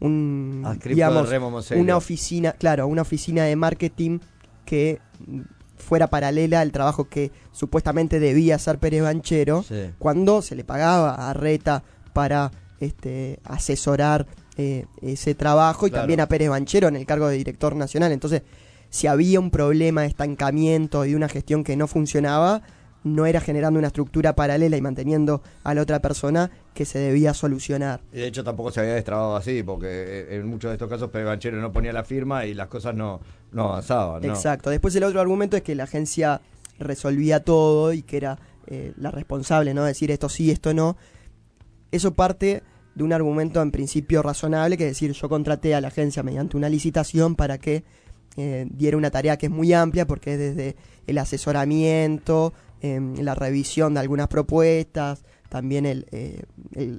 un, 0.00 0.78
digamos, 0.84 1.28
una 1.74 1.96
oficina, 1.96 2.52
claro, 2.52 2.86
una 2.86 3.02
oficina 3.02 3.44
de 3.44 3.56
marketing 3.56 4.18
que 4.64 5.00
fuera 5.76 6.08
paralela 6.08 6.60
al 6.60 6.72
trabajo 6.72 7.08
que 7.08 7.30
supuestamente 7.52 8.20
debía 8.20 8.56
hacer 8.56 8.78
Pérez 8.78 9.02
Banchero, 9.02 9.64
cuando 9.98 10.42
se 10.42 10.54
le 10.54 10.64
pagaba 10.64 11.28
a 11.28 11.32
Reta 11.32 11.82
para 12.12 12.50
este, 12.80 13.40
asesorar 13.44 14.26
eh, 14.56 14.86
ese 15.02 15.34
trabajo 15.34 15.86
y 15.86 15.90
también 15.90 16.20
a 16.20 16.28
Pérez 16.28 16.48
Banchero 16.48 16.88
en 16.88 16.96
el 16.96 17.06
cargo 17.06 17.28
de 17.28 17.36
director 17.36 17.74
nacional. 17.74 18.12
Entonces, 18.12 18.42
si 18.90 19.06
había 19.08 19.40
un 19.40 19.50
problema 19.50 20.02
de 20.02 20.08
estancamiento 20.08 21.04
y 21.04 21.14
una 21.14 21.28
gestión 21.28 21.64
que 21.64 21.76
no 21.76 21.88
funcionaba, 21.88 22.62
no 23.04 23.26
era 23.26 23.40
generando 23.40 23.78
una 23.78 23.88
estructura 23.88 24.34
paralela 24.34 24.76
y 24.76 24.80
manteniendo 24.80 25.42
a 25.62 25.74
la 25.74 25.82
otra 25.82 26.00
persona 26.00 26.50
que 26.72 26.84
se 26.84 26.98
debía 26.98 27.34
solucionar. 27.34 28.00
Y 28.12 28.16
de 28.16 28.26
hecho 28.26 28.42
tampoco 28.42 28.72
se 28.72 28.80
había 28.80 28.94
destrabado 28.94 29.36
así, 29.36 29.62
porque 29.62 30.26
en 30.30 30.46
muchos 30.46 30.70
de 30.70 30.74
estos 30.74 30.88
casos 30.88 31.10
Pérez 31.10 31.28
Banchero 31.28 31.60
no 31.60 31.70
ponía 31.70 31.92
la 31.92 32.02
firma 32.02 32.46
y 32.46 32.54
las 32.54 32.68
cosas 32.68 32.94
no, 32.94 33.20
no 33.52 33.68
avanzaban. 33.68 34.24
Exacto. 34.24 34.70
Después 34.70 34.96
el 34.96 35.04
otro 35.04 35.20
argumento 35.20 35.56
es 35.56 35.62
que 35.62 35.74
la 35.74 35.84
agencia 35.84 36.40
resolvía 36.78 37.44
todo 37.44 37.92
y 37.92 38.02
que 38.02 38.16
era 38.16 38.38
eh, 38.66 38.92
la 38.96 39.10
responsable, 39.10 39.74
¿no? 39.74 39.84
Decir 39.84 40.10
esto 40.10 40.28
sí, 40.28 40.50
esto 40.50 40.72
no. 40.72 40.96
Eso 41.92 42.14
parte 42.14 42.62
de 42.94 43.04
un 43.04 43.12
argumento 43.12 43.60
en 43.60 43.70
principio 43.70 44.22
razonable, 44.22 44.76
que 44.76 44.84
es 44.84 44.90
decir, 44.90 45.12
yo 45.12 45.28
contraté 45.28 45.74
a 45.74 45.80
la 45.80 45.88
agencia 45.88 46.22
mediante 46.22 46.56
una 46.56 46.68
licitación 46.68 47.36
para 47.36 47.58
que 47.58 47.84
eh, 48.36 48.66
diera 48.70 48.96
una 48.96 49.10
tarea 49.10 49.36
que 49.36 49.46
es 49.46 49.52
muy 49.52 49.72
amplia, 49.72 50.06
porque 50.06 50.32
es 50.32 50.38
desde 50.38 50.76
el 51.06 51.18
asesoramiento, 51.18 52.52
Em, 52.84 53.14
la 53.16 53.34
revisión 53.34 53.94
de 53.94 54.00
algunas 54.00 54.28
propuestas, 54.28 55.24
también 55.48 55.86
el, 55.86 56.06
eh, 56.12 56.42
eh, 56.74 56.98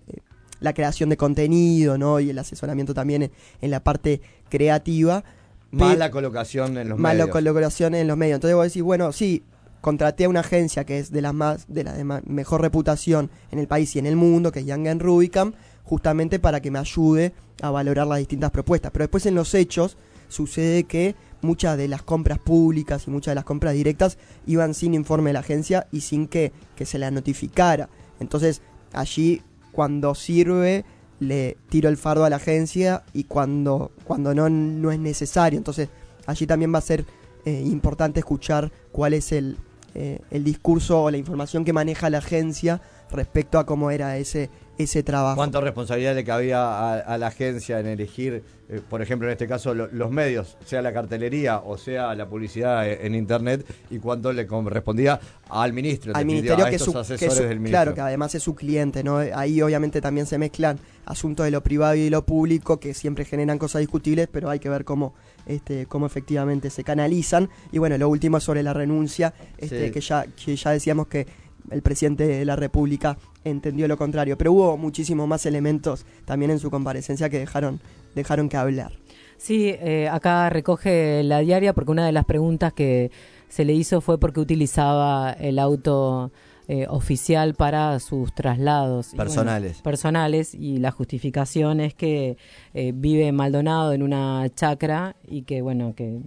la 0.60 0.74
creación 0.74 1.10
de 1.10 1.16
contenido, 1.16 1.96
¿no? 1.96 2.20
Y 2.20 2.32
el 2.32 2.40
asesoramiento 2.40 2.96
también 2.96 3.32
en, 3.62 3.70
la 3.70 3.84
parte 3.84 4.20
creativa. 4.50 5.24
Más 5.70 5.96
la 5.96 6.10
colocación 6.10 6.70
en 6.80 6.90
los 6.90 6.98
medios. 6.98 7.00
Más 7.00 7.16
la 7.16 7.28
colocación 7.28 7.94
en 7.94 8.08
los 8.08 8.18
medios. 8.18 8.38
Entonces 8.38 8.56
vos 8.56 8.66
decís, 8.66 8.82
bueno, 8.82 9.12
sí, 9.12 9.44
contraté 9.80 10.26
a 10.26 10.30
una 10.30 10.40
agencia 10.40 10.86
que 10.86 10.98
es 10.98 11.12
de 11.12 11.22
las 11.22 11.36
más, 11.36 11.68
de 11.68 11.84
la 11.84 11.94
de 11.94 12.04
mejor 12.04 12.62
reputación 12.62 13.30
en 13.52 13.60
el 13.60 13.68
país 13.68 13.96
y 13.96 14.00
en 14.00 14.08
el 14.08 14.16
mundo, 14.16 14.52
que 14.52 14.62
es 14.62 14.66
Young 14.66 15.00
Rubicam, 15.00 15.54
justamente 15.84 16.40
para 16.40 16.62
que 16.62 16.72
me 16.72 16.80
ayude 16.80 17.32
a 17.62 17.70
valorar 17.70 18.08
las 18.08 18.18
distintas 18.18 18.50
propuestas. 18.50 18.92
Pero 18.92 19.04
después 19.04 19.28
en 19.28 19.36
los 19.36 19.54
hechos 19.54 19.98
sucede 20.36 20.84
que 20.84 21.16
muchas 21.42 21.78
de 21.78 21.88
las 21.88 22.04
compras 22.04 22.40
públicas 22.40 23.08
y 23.08 23.12
muchas 23.12 23.32
de 23.32 23.36
las 23.36 23.46
compras 23.46 23.74
directas 23.74 24.18
iban 24.46 24.74
sin 24.74 24.94
informe 24.94 25.30
de 25.30 25.34
la 25.34 25.40
agencia 25.40 25.88
y 25.92 26.02
sin 26.02 26.28
que, 26.28 26.52
se 26.84 27.00
la 27.00 27.10
notificara. 27.12 27.90
Entonces 28.20 28.62
allí 28.94 29.42
cuando 29.72 30.14
sirve 30.14 30.86
le 31.20 31.58
tiro 31.70 31.88
el 31.90 31.98
fardo 31.98 32.26
a 32.26 32.30
la 32.30 32.36
agencia 32.36 33.04
y 33.14 33.24
cuando, 33.24 33.92
cuando 34.04 34.36
no, 34.36 34.50
no 34.50 34.92
es 34.92 35.00
necesario. 35.00 35.58
Entonces 35.58 35.90
allí 36.26 36.46
también 36.46 36.74
va 36.74 36.80
a 36.80 36.82
ser 36.82 37.06
eh, 37.46 37.62
importante 37.66 38.20
escuchar 38.20 38.72
cuál 38.92 39.14
es 39.14 39.32
el, 39.32 39.58
eh, 39.94 40.20
el 40.32 40.44
discurso 40.44 41.04
o 41.04 41.12
la 41.12 41.18
información 41.18 41.64
que 41.64 41.72
maneja 41.72 42.10
la 42.10 42.18
agencia 42.18 42.82
respecto 43.12 43.60
a 43.60 43.66
cómo 43.66 43.92
era 43.92 44.18
ese, 44.18 44.50
ese 44.78 45.04
trabajo. 45.04 45.38
¿Cuánta 45.38 45.62
responsabilidad 45.62 46.16
le 46.16 46.24
cabía 46.24 47.00
a, 47.00 47.18
la 47.18 47.28
agencia 47.28 47.80
en 47.80 47.88
elegir, 47.88 48.44
eh, 48.70 48.82
por 48.90 49.02
ejemplo, 49.02 49.28
en 49.28 49.34
este 49.34 49.48
caso, 49.48 49.74
los 49.74 50.12
medios, 50.12 50.58
sea 50.66 50.82
la 50.82 50.92
cartelería 50.92 51.60
o 51.60 51.78
sea 51.78 52.14
la 52.16 52.28
publicidad 52.28 52.88
e, 52.88 53.06
en, 53.06 53.16
Internet, 53.16 53.66
y 53.90 54.00
cuánto 54.00 54.34
le 54.34 54.46
correspondía 54.46 55.20
al 55.50 55.74
ministro, 55.74 56.14
al 56.16 56.26
ministerio, 56.26 56.66
que, 56.66 56.80
su, 56.80 56.92
del 56.92 57.62
Claro, 57.64 57.94
que 57.94 58.02
además 58.02 58.36
es 58.36 58.44
su 58.44 58.56
cliente, 58.56 59.04
¿no? 59.04 59.18
Ahí 59.18 59.62
obviamente 59.62 60.02
también 60.02 60.26
se 60.26 60.38
mezclan 60.38 60.80
asuntos 61.06 61.46
de 61.46 61.52
lo 61.52 61.62
privado 61.62 61.96
y 61.96 62.06
de 62.06 62.10
lo 62.10 62.26
público 62.26 62.80
que 62.80 62.94
siempre 62.94 63.26
generan 63.26 63.58
cosas 63.58 63.80
discutibles, 63.80 64.28
pero 64.32 64.50
hay 64.50 64.60
que 64.60 64.70
ver 64.70 64.84
cómo, 64.84 65.14
este, 65.46 65.86
cómo 65.86 66.06
efectivamente 66.06 66.70
se 66.70 66.84
canalizan. 66.84 67.50
Y 67.72 67.78
bueno, 67.78 67.98
lo 67.98 68.10
último 68.10 68.38
es 68.38 68.44
sobre 68.44 68.64
la 68.64 68.74
renuncia, 68.74 69.34
este, 69.58 69.92
que, 69.92 70.02
ya, 70.02 70.26
que 70.26 70.56
ya 70.56 70.72
decíamos 70.72 71.08
que 71.08 71.28
el 71.72 71.82
presidente 71.82 72.28
de 72.28 72.46
la 72.46 72.56
República 72.56 73.18
entendió 73.44 73.88
lo 73.88 73.98
contrario. 73.98 74.38
Pero 74.38 74.54
hubo 74.54 74.78
muchísimos 74.78 75.28
más 75.28 75.46
elementos 75.46 76.06
también 76.26 76.52
en 76.52 76.60
su 76.60 76.70
comparecencia 76.72 77.30
que 77.30 77.40
dejaron, 77.40 77.80
dejaron 78.16 78.50
que 78.50 78.58
hablar. 78.58 78.94
Sí, 79.38 79.68
eh, 79.68 80.08
acá 80.10 80.50
recoge 80.50 81.22
la 81.24 81.40
diaria 81.40 81.74
porque 81.74 81.92
una 81.92 82.06
de 82.06 82.12
las 82.12 82.26
preguntas 82.26 82.74
que 82.74 83.12
se 83.50 83.66
le 83.66 83.74
hizo 83.74 84.02
fue 84.02 84.20
por 84.20 84.34
qué 84.34 84.40
utilizaba 84.40 85.32
el 85.34 85.60
auto 85.60 86.32
eh, 86.68 86.88
oficial 86.90 87.54
para 87.54 88.00
sus 88.00 88.34
traslados 88.34 89.14
personales. 89.16 89.82
personales 89.84 90.56
y 90.56 90.78
la 90.78 90.90
justificación 90.90 91.80
es 91.80 91.94
que 91.94 92.38
eh, 92.74 92.92
vive 92.96 93.32
Maldonado 93.32 93.94
en 93.94 94.02
una 94.02 94.50
chacra 94.50 95.16
y 95.28 95.44
que 95.44 95.62
bueno 95.62 95.94
que 95.96 96.22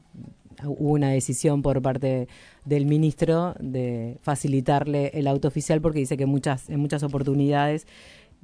hubo 0.64 0.92
una 0.92 1.10
decisión 1.10 1.62
por 1.62 1.80
parte 1.82 2.28
del 2.64 2.86
ministro 2.86 3.54
de 3.60 4.18
facilitarle 4.22 5.10
el 5.14 5.26
auto 5.26 5.48
oficial 5.48 5.80
porque 5.80 6.00
dice 6.00 6.16
que 6.16 6.26
muchas, 6.26 6.68
en 6.68 6.80
muchas 6.80 7.02
oportunidades 7.02 7.86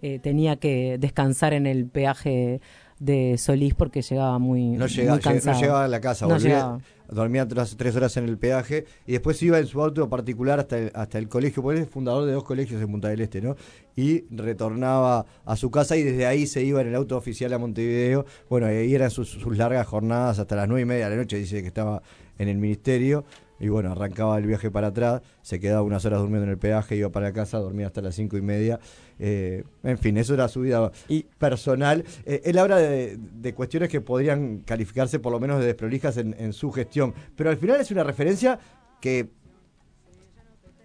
eh, 0.02 0.18
tenía 0.18 0.56
que 0.56 0.98
descansar 0.98 1.52
en 1.52 1.66
el 1.66 1.86
peaje 1.86 2.60
de 2.98 3.36
Solís 3.38 3.74
porque 3.74 4.02
llegaba 4.02 4.38
muy, 4.38 4.70
No 4.70 4.84
muy 4.86 4.88
llegaba, 4.88 5.18
cansado. 5.20 5.54
no 5.56 5.60
llegaba 5.60 5.84
a 5.84 5.88
la 5.88 6.00
casa, 6.00 6.26
No 6.26 6.34
volvía- 6.34 6.48
llegaba. 6.48 6.80
dormía 7.10 7.46
tres, 7.46 7.76
tres 7.76 7.94
horas 7.96 8.16
en 8.16 8.24
el 8.24 8.38
peaje 8.38 8.86
y 9.06 9.12
después 9.12 9.42
iba 9.42 9.58
en 9.58 9.66
su 9.66 9.82
auto 9.82 10.08
particular 10.08 10.60
hasta 10.60 10.78
el, 10.78 10.90
hasta 10.94 11.18
el 11.18 11.28
colegio, 11.28 11.62
porque 11.62 11.78
él 11.80 11.84
es 11.86 11.90
fundador 11.90 12.24
de 12.24 12.32
dos 12.32 12.44
colegios 12.44 12.80
en 12.80 12.90
Punta 12.90 13.08
del 13.08 13.20
Este, 13.20 13.40
¿no? 13.42 13.56
Y 13.96 14.24
retornaba 14.30 15.26
a 15.44 15.56
su 15.56 15.70
casa 15.70 15.96
y 15.96 16.02
desde 16.02 16.26
ahí 16.26 16.46
se 16.46 16.62
iba 16.62 16.80
en 16.80 16.88
el 16.88 16.94
auto 16.94 17.16
oficial 17.16 17.52
a 17.52 17.58
Montevideo. 17.58 18.24
Bueno, 18.48 18.66
ahí 18.66 18.94
eran 18.94 19.10
sus, 19.10 19.28
sus 19.30 19.56
largas 19.56 19.86
jornadas 19.86 20.38
hasta 20.38 20.56
las 20.56 20.68
nueve 20.68 20.82
y 20.82 20.86
media 20.86 21.04
de 21.08 21.16
la 21.16 21.22
noche, 21.22 21.36
dice 21.36 21.60
que 21.62 21.68
estaba 21.68 22.02
en 22.38 22.48
el 22.48 22.56
ministerio. 22.58 23.24
Y 23.64 23.68
bueno, 23.70 23.92
arrancaba 23.92 24.36
el 24.36 24.44
viaje 24.44 24.70
para 24.70 24.88
atrás, 24.88 25.22
se 25.40 25.58
quedaba 25.58 25.80
unas 25.80 26.04
horas 26.04 26.20
durmiendo 26.20 26.44
en 26.44 26.50
el 26.50 26.58
peaje, 26.58 26.96
iba 26.96 27.08
para 27.08 27.32
casa, 27.32 27.56
dormía 27.58 27.86
hasta 27.86 28.02
las 28.02 28.14
cinco 28.14 28.36
y 28.36 28.42
media. 28.42 28.78
Eh, 29.18 29.64
en 29.82 29.96
fin, 29.96 30.18
eso 30.18 30.34
era 30.34 30.48
su 30.48 30.60
vida 30.60 30.92
personal. 31.38 32.04
Eh, 32.26 32.42
él 32.44 32.58
habla 32.58 32.76
de, 32.76 33.16
de 33.18 33.54
cuestiones 33.54 33.88
que 33.88 34.02
podrían 34.02 34.58
calificarse 34.66 35.18
por 35.18 35.32
lo 35.32 35.40
menos 35.40 35.60
de 35.60 35.66
desprolijas 35.66 36.18
en, 36.18 36.36
en 36.38 36.52
su 36.52 36.70
gestión, 36.72 37.14
pero 37.36 37.48
al 37.48 37.56
final 37.56 37.80
es 37.80 37.90
una 37.90 38.04
referencia 38.04 38.58
que 39.00 39.30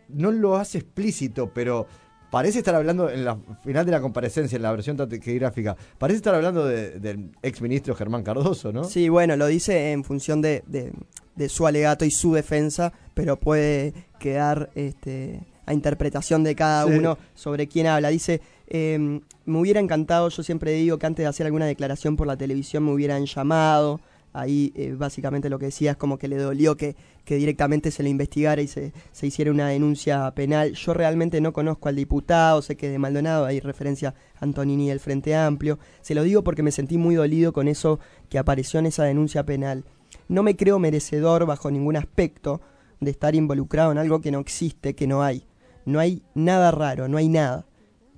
no 0.08 0.32
lo 0.32 0.56
hace 0.56 0.78
explícito, 0.78 1.52
pero 1.54 1.86
parece 2.32 2.60
estar 2.60 2.76
hablando 2.76 3.10
en 3.10 3.26
la 3.26 3.38
final 3.64 3.86
de 3.86 3.92
la 3.92 4.02
comparecencia, 4.02 4.56
en 4.56 4.62
la 4.62 4.72
versión 4.72 4.98
taquigráfica, 4.98 5.76
parece 5.98 6.18
estar 6.18 6.34
hablando 6.34 6.66
de- 6.66 7.00
del 7.00 7.32
exministro 7.42 7.94
Germán 7.96 8.24
Cardoso, 8.24 8.72
¿no? 8.72 8.84
Sí, 8.86 9.10
bueno, 9.10 9.36
lo 9.36 9.48
dice 9.48 9.92
en 9.92 10.04
función 10.04 10.42
de, 10.42 10.64
de- 10.68 10.94
de 11.40 11.50
su 11.50 11.66
alegato 11.66 12.06
y 12.06 12.12
su 12.12 12.34
defensa, 12.34 12.94
pero 13.16 13.40
puede 13.40 13.94
quedar 14.20 14.70
este, 14.76 15.40
a 15.66 15.74
interpretación 15.74 16.44
de 16.44 16.54
cada 16.54 16.86
Sí. 16.86 16.92
uno 17.00 17.18
sobre 17.34 17.68
quién 17.68 17.88
habla. 17.88 18.10
Dice, 18.10 18.42
eh, 18.68 19.20
me 19.46 19.58
hubiera 19.60 19.80
encantado, 19.80 20.30
yo 20.30 20.44
siempre 20.44 20.74
digo 20.74 21.00
que 21.00 21.08
antes 21.08 21.24
de 21.24 21.28
hacer 21.28 21.46
alguna 21.48 21.66
declaración 21.66 22.16
por 22.16 22.28
la 22.28 22.38
televisión 22.38 22.84
me 22.84 22.92
hubieran 22.94 23.26
llamado. 23.26 24.00
Ahí 24.32 24.72
eh, 24.76 24.94
básicamente 24.96 25.50
lo 25.50 25.58
que 25.58 25.66
decía 25.66 25.92
es 25.92 25.98
como 25.98 26.20
que 26.20 26.28
le 26.28 26.38
dolió 26.38 26.78
que, 26.78 26.96
que 27.26 27.36
directamente 27.38 27.90
se 27.90 28.04
le 28.04 28.10
investigara 28.10 28.62
y 28.62 28.68
se, 28.68 28.92
se 29.12 29.26
hiciera 29.26 29.50
una 29.50 29.70
denuncia 29.70 30.30
penal. 30.36 30.74
Yo 30.74 30.94
realmente 30.94 31.42
no 31.42 31.52
conozco 31.52 31.90
al 31.90 31.96
diputado, 31.96 32.62
sé 32.62 32.76
que 32.76 32.90
de 32.90 33.00
Maldonado 33.00 33.46
hay 33.46 33.60
referencia 33.60 34.14
a 34.40 34.46
Antonini 34.46 34.90
del 34.90 35.00
Frente 35.00 35.34
Amplio. 35.36 35.80
Se 36.02 36.14
lo 36.14 36.22
digo 36.22 36.44
porque 36.44 36.62
me 36.62 36.72
sentí 36.72 37.00
muy 37.00 37.16
dolido 37.16 37.54
con 37.54 37.68
eso 37.68 38.00
que 38.30 38.38
apareció 38.38 38.80
en 38.80 38.86
esa 38.86 39.04
denuncia 39.04 39.44
penal. 39.46 39.84
No 40.30 40.44
me 40.44 40.56
creo 40.56 40.80
merecedor 40.80 41.46
bajo 41.46 41.70
ningún 41.70 41.98
aspecto 41.98 42.62
de 43.02 43.12
estar 43.12 43.36
involucrado 43.36 43.92
en 43.92 43.98
algo 43.98 44.22
que 44.22 44.32
no 44.32 44.40
existe, 44.40 44.96
que 44.96 45.08
no 45.08 45.24
hay. 45.24 45.44
No 45.86 46.00
hay 46.00 46.22
nada 46.36 46.72
raro, 46.72 47.08
no 47.08 47.18
hay 47.18 47.28
nada. 47.28 47.66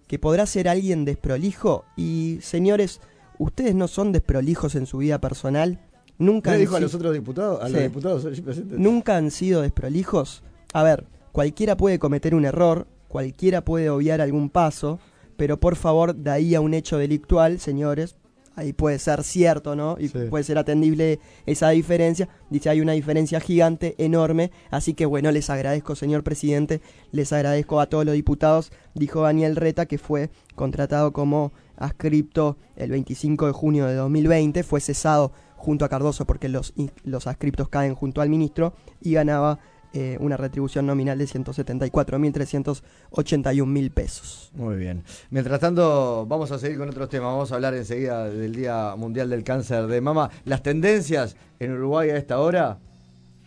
Que 0.07 0.19
podrá 0.19 0.45
ser 0.45 0.67
alguien 0.67 1.05
desprolijo 1.05 1.85
y, 1.95 2.39
señores, 2.41 2.99
ustedes 3.39 3.75
no 3.75 3.87
son 3.87 4.11
desprolijos 4.11 4.75
en 4.75 4.85
su 4.85 4.97
vida 4.97 5.21
personal. 5.21 5.79
Nunca 6.17 6.51
¿Qué 6.51 6.51
le 6.51 6.55
han 6.55 6.61
dijo 6.61 6.75
a 6.75 6.79
los 6.81 6.93
otros 6.93 7.13
diputados? 7.13 7.63
A 7.63 7.69
los 7.69 7.81
diputados 7.81 8.25
allí 8.25 8.41
presentes. 8.41 8.77
nunca 8.77 9.15
han 9.15 9.31
sido 9.31 9.61
desprolijos. 9.61 10.43
A 10.73 10.83
ver, 10.83 11.07
cualquiera 11.31 11.77
puede 11.77 11.97
cometer 11.97 12.35
un 12.35 12.45
error, 12.45 12.87
cualquiera 13.07 13.63
puede 13.63 13.89
obviar 13.89 14.19
algún 14.19 14.49
paso, 14.49 14.99
pero 15.37 15.59
por 15.59 15.77
favor, 15.77 16.13
de 16.13 16.29
ahí 16.29 16.55
a 16.55 16.61
un 16.61 16.73
hecho 16.73 16.97
delictual, 16.97 17.59
señores, 17.59 18.17
ahí 18.61 18.73
puede 18.73 18.97
ser 18.99 19.23
cierto, 19.23 19.75
¿no? 19.75 19.97
Y 19.99 20.07
Sí. 20.07 20.19
puede 20.29 20.43
ser 20.43 20.57
atendible 20.57 21.19
esa 21.45 21.69
diferencia. 21.69 22.29
Dice, 22.49 22.69
hay 22.69 22.81
una 22.81 22.93
diferencia 22.93 23.39
gigante, 23.39 23.95
enorme, 23.97 24.51
así 24.69 24.93
que 24.93 25.05
bueno, 25.05 25.31
les 25.31 25.49
agradezco, 25.49 25.95
señor 25.95 26.23
presidente, 26.23 26.81
les 27.11 27.33
agradezco 27.33 27.79
a 27.79 27.87
todos 27.87 28.05
los 28.05 28.13
diputados, 28.13 28.71
dijo 28.93 29.21
Daniel 29.21 29.55
Reta, 29.55 29.85
que 29.85 29.97
fue 29.97 30.29
contratado 30.55 31.11
como 31.11 31.51
ascripto 31.75 32.57
el 32.75 32.91
25 32.91 33.47
de 33.47 33.51
junio 33.53 33.85
de 33.87 33.95
2020, 33.95 34.63
fue 34.63 34.79
cesado 34.79 35.31
junto 35.55 35.85
a 35.85 35.89
Cardoso 35.89 36.25
porque 36.25 36.49
los, 36.49 36.73
los 37.03 37.27
ascriptos 37.27 37.69
caen 37.69 37.93
junto 37.95 38.21
al 38.21 38.29
ministro 38.29 38.73
y 38.99 39.13
ganaba 39.13 39.59
eh, 39.93 40.17
una 40.19 40.37
retribución 40.37 40.85
nominal 40.85 41.17
de 41.17 41.25
174.381 41.25 43.65
mil 43.65 43.91
pesos. 43.91 44.51
Muy 44.53 44.75
bien. 44.77 45.03
Mientras 45.29 45.59
tanto, 45.59 46.25
vamos 46.27 46.51
a 46.51 46.59
seguir 46.59 46.77
con 46.77 46.89
otros 46.89 47.09
temas. 47.09 47.27
Vamos 47.31 47.51
a 47.51 47.55
hablar 47.55 47.73
enseguida 47.75 48.29
del 48.29 48.55
Día 48.55 48.95
Mundial 48.97 49.29
del 49.29 49.43
Cáncer 49.43 49.87
de 49.87 50.01
Mama. 50.01 50.29
Las 50.45 50.63
tendencias 50.63 51.35
en 51.59 51.73
Uruguay 51.73 52.09
a 52.09 52.17
esta 52.17 52.39
hora. 52.39 52.77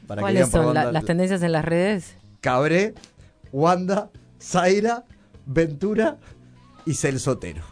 Para 0.06 0.20
que 0.20 0.22
¿Cuáles 0.22 0.48
son 0.50 0.74
la- 0.74 0.92
las 0.92 1.04
tendencias 1.04 1.42
en 1.42 1.52
las 1.52 1.64
redes? 1.64 2.16
Cabré, 2.40 2.94
Wanda, 3.52 4.10
Zaira, 4.40 5.04
Ventura 5.46 6.18
y 6.84 6.94
Celsotero. 6.94 7.62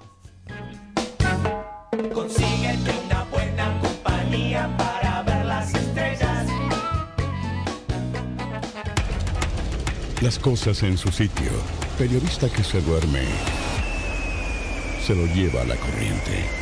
Las 10.22 10.38
cosas 10.38 10.84
en 10.84 10.96
su 10.96 11.10
sitio. 11.10 11.50
Periodista 11.98 12.48
que 12.48 12.62
se 12.62 12.80
duerme 12.80 13.24
se 15.04 15.16
lo 15.16 15.26
lleva 15.26 15.62
a 15.62 15.64
la 15.64 15.74
corriente. 15.74 16.61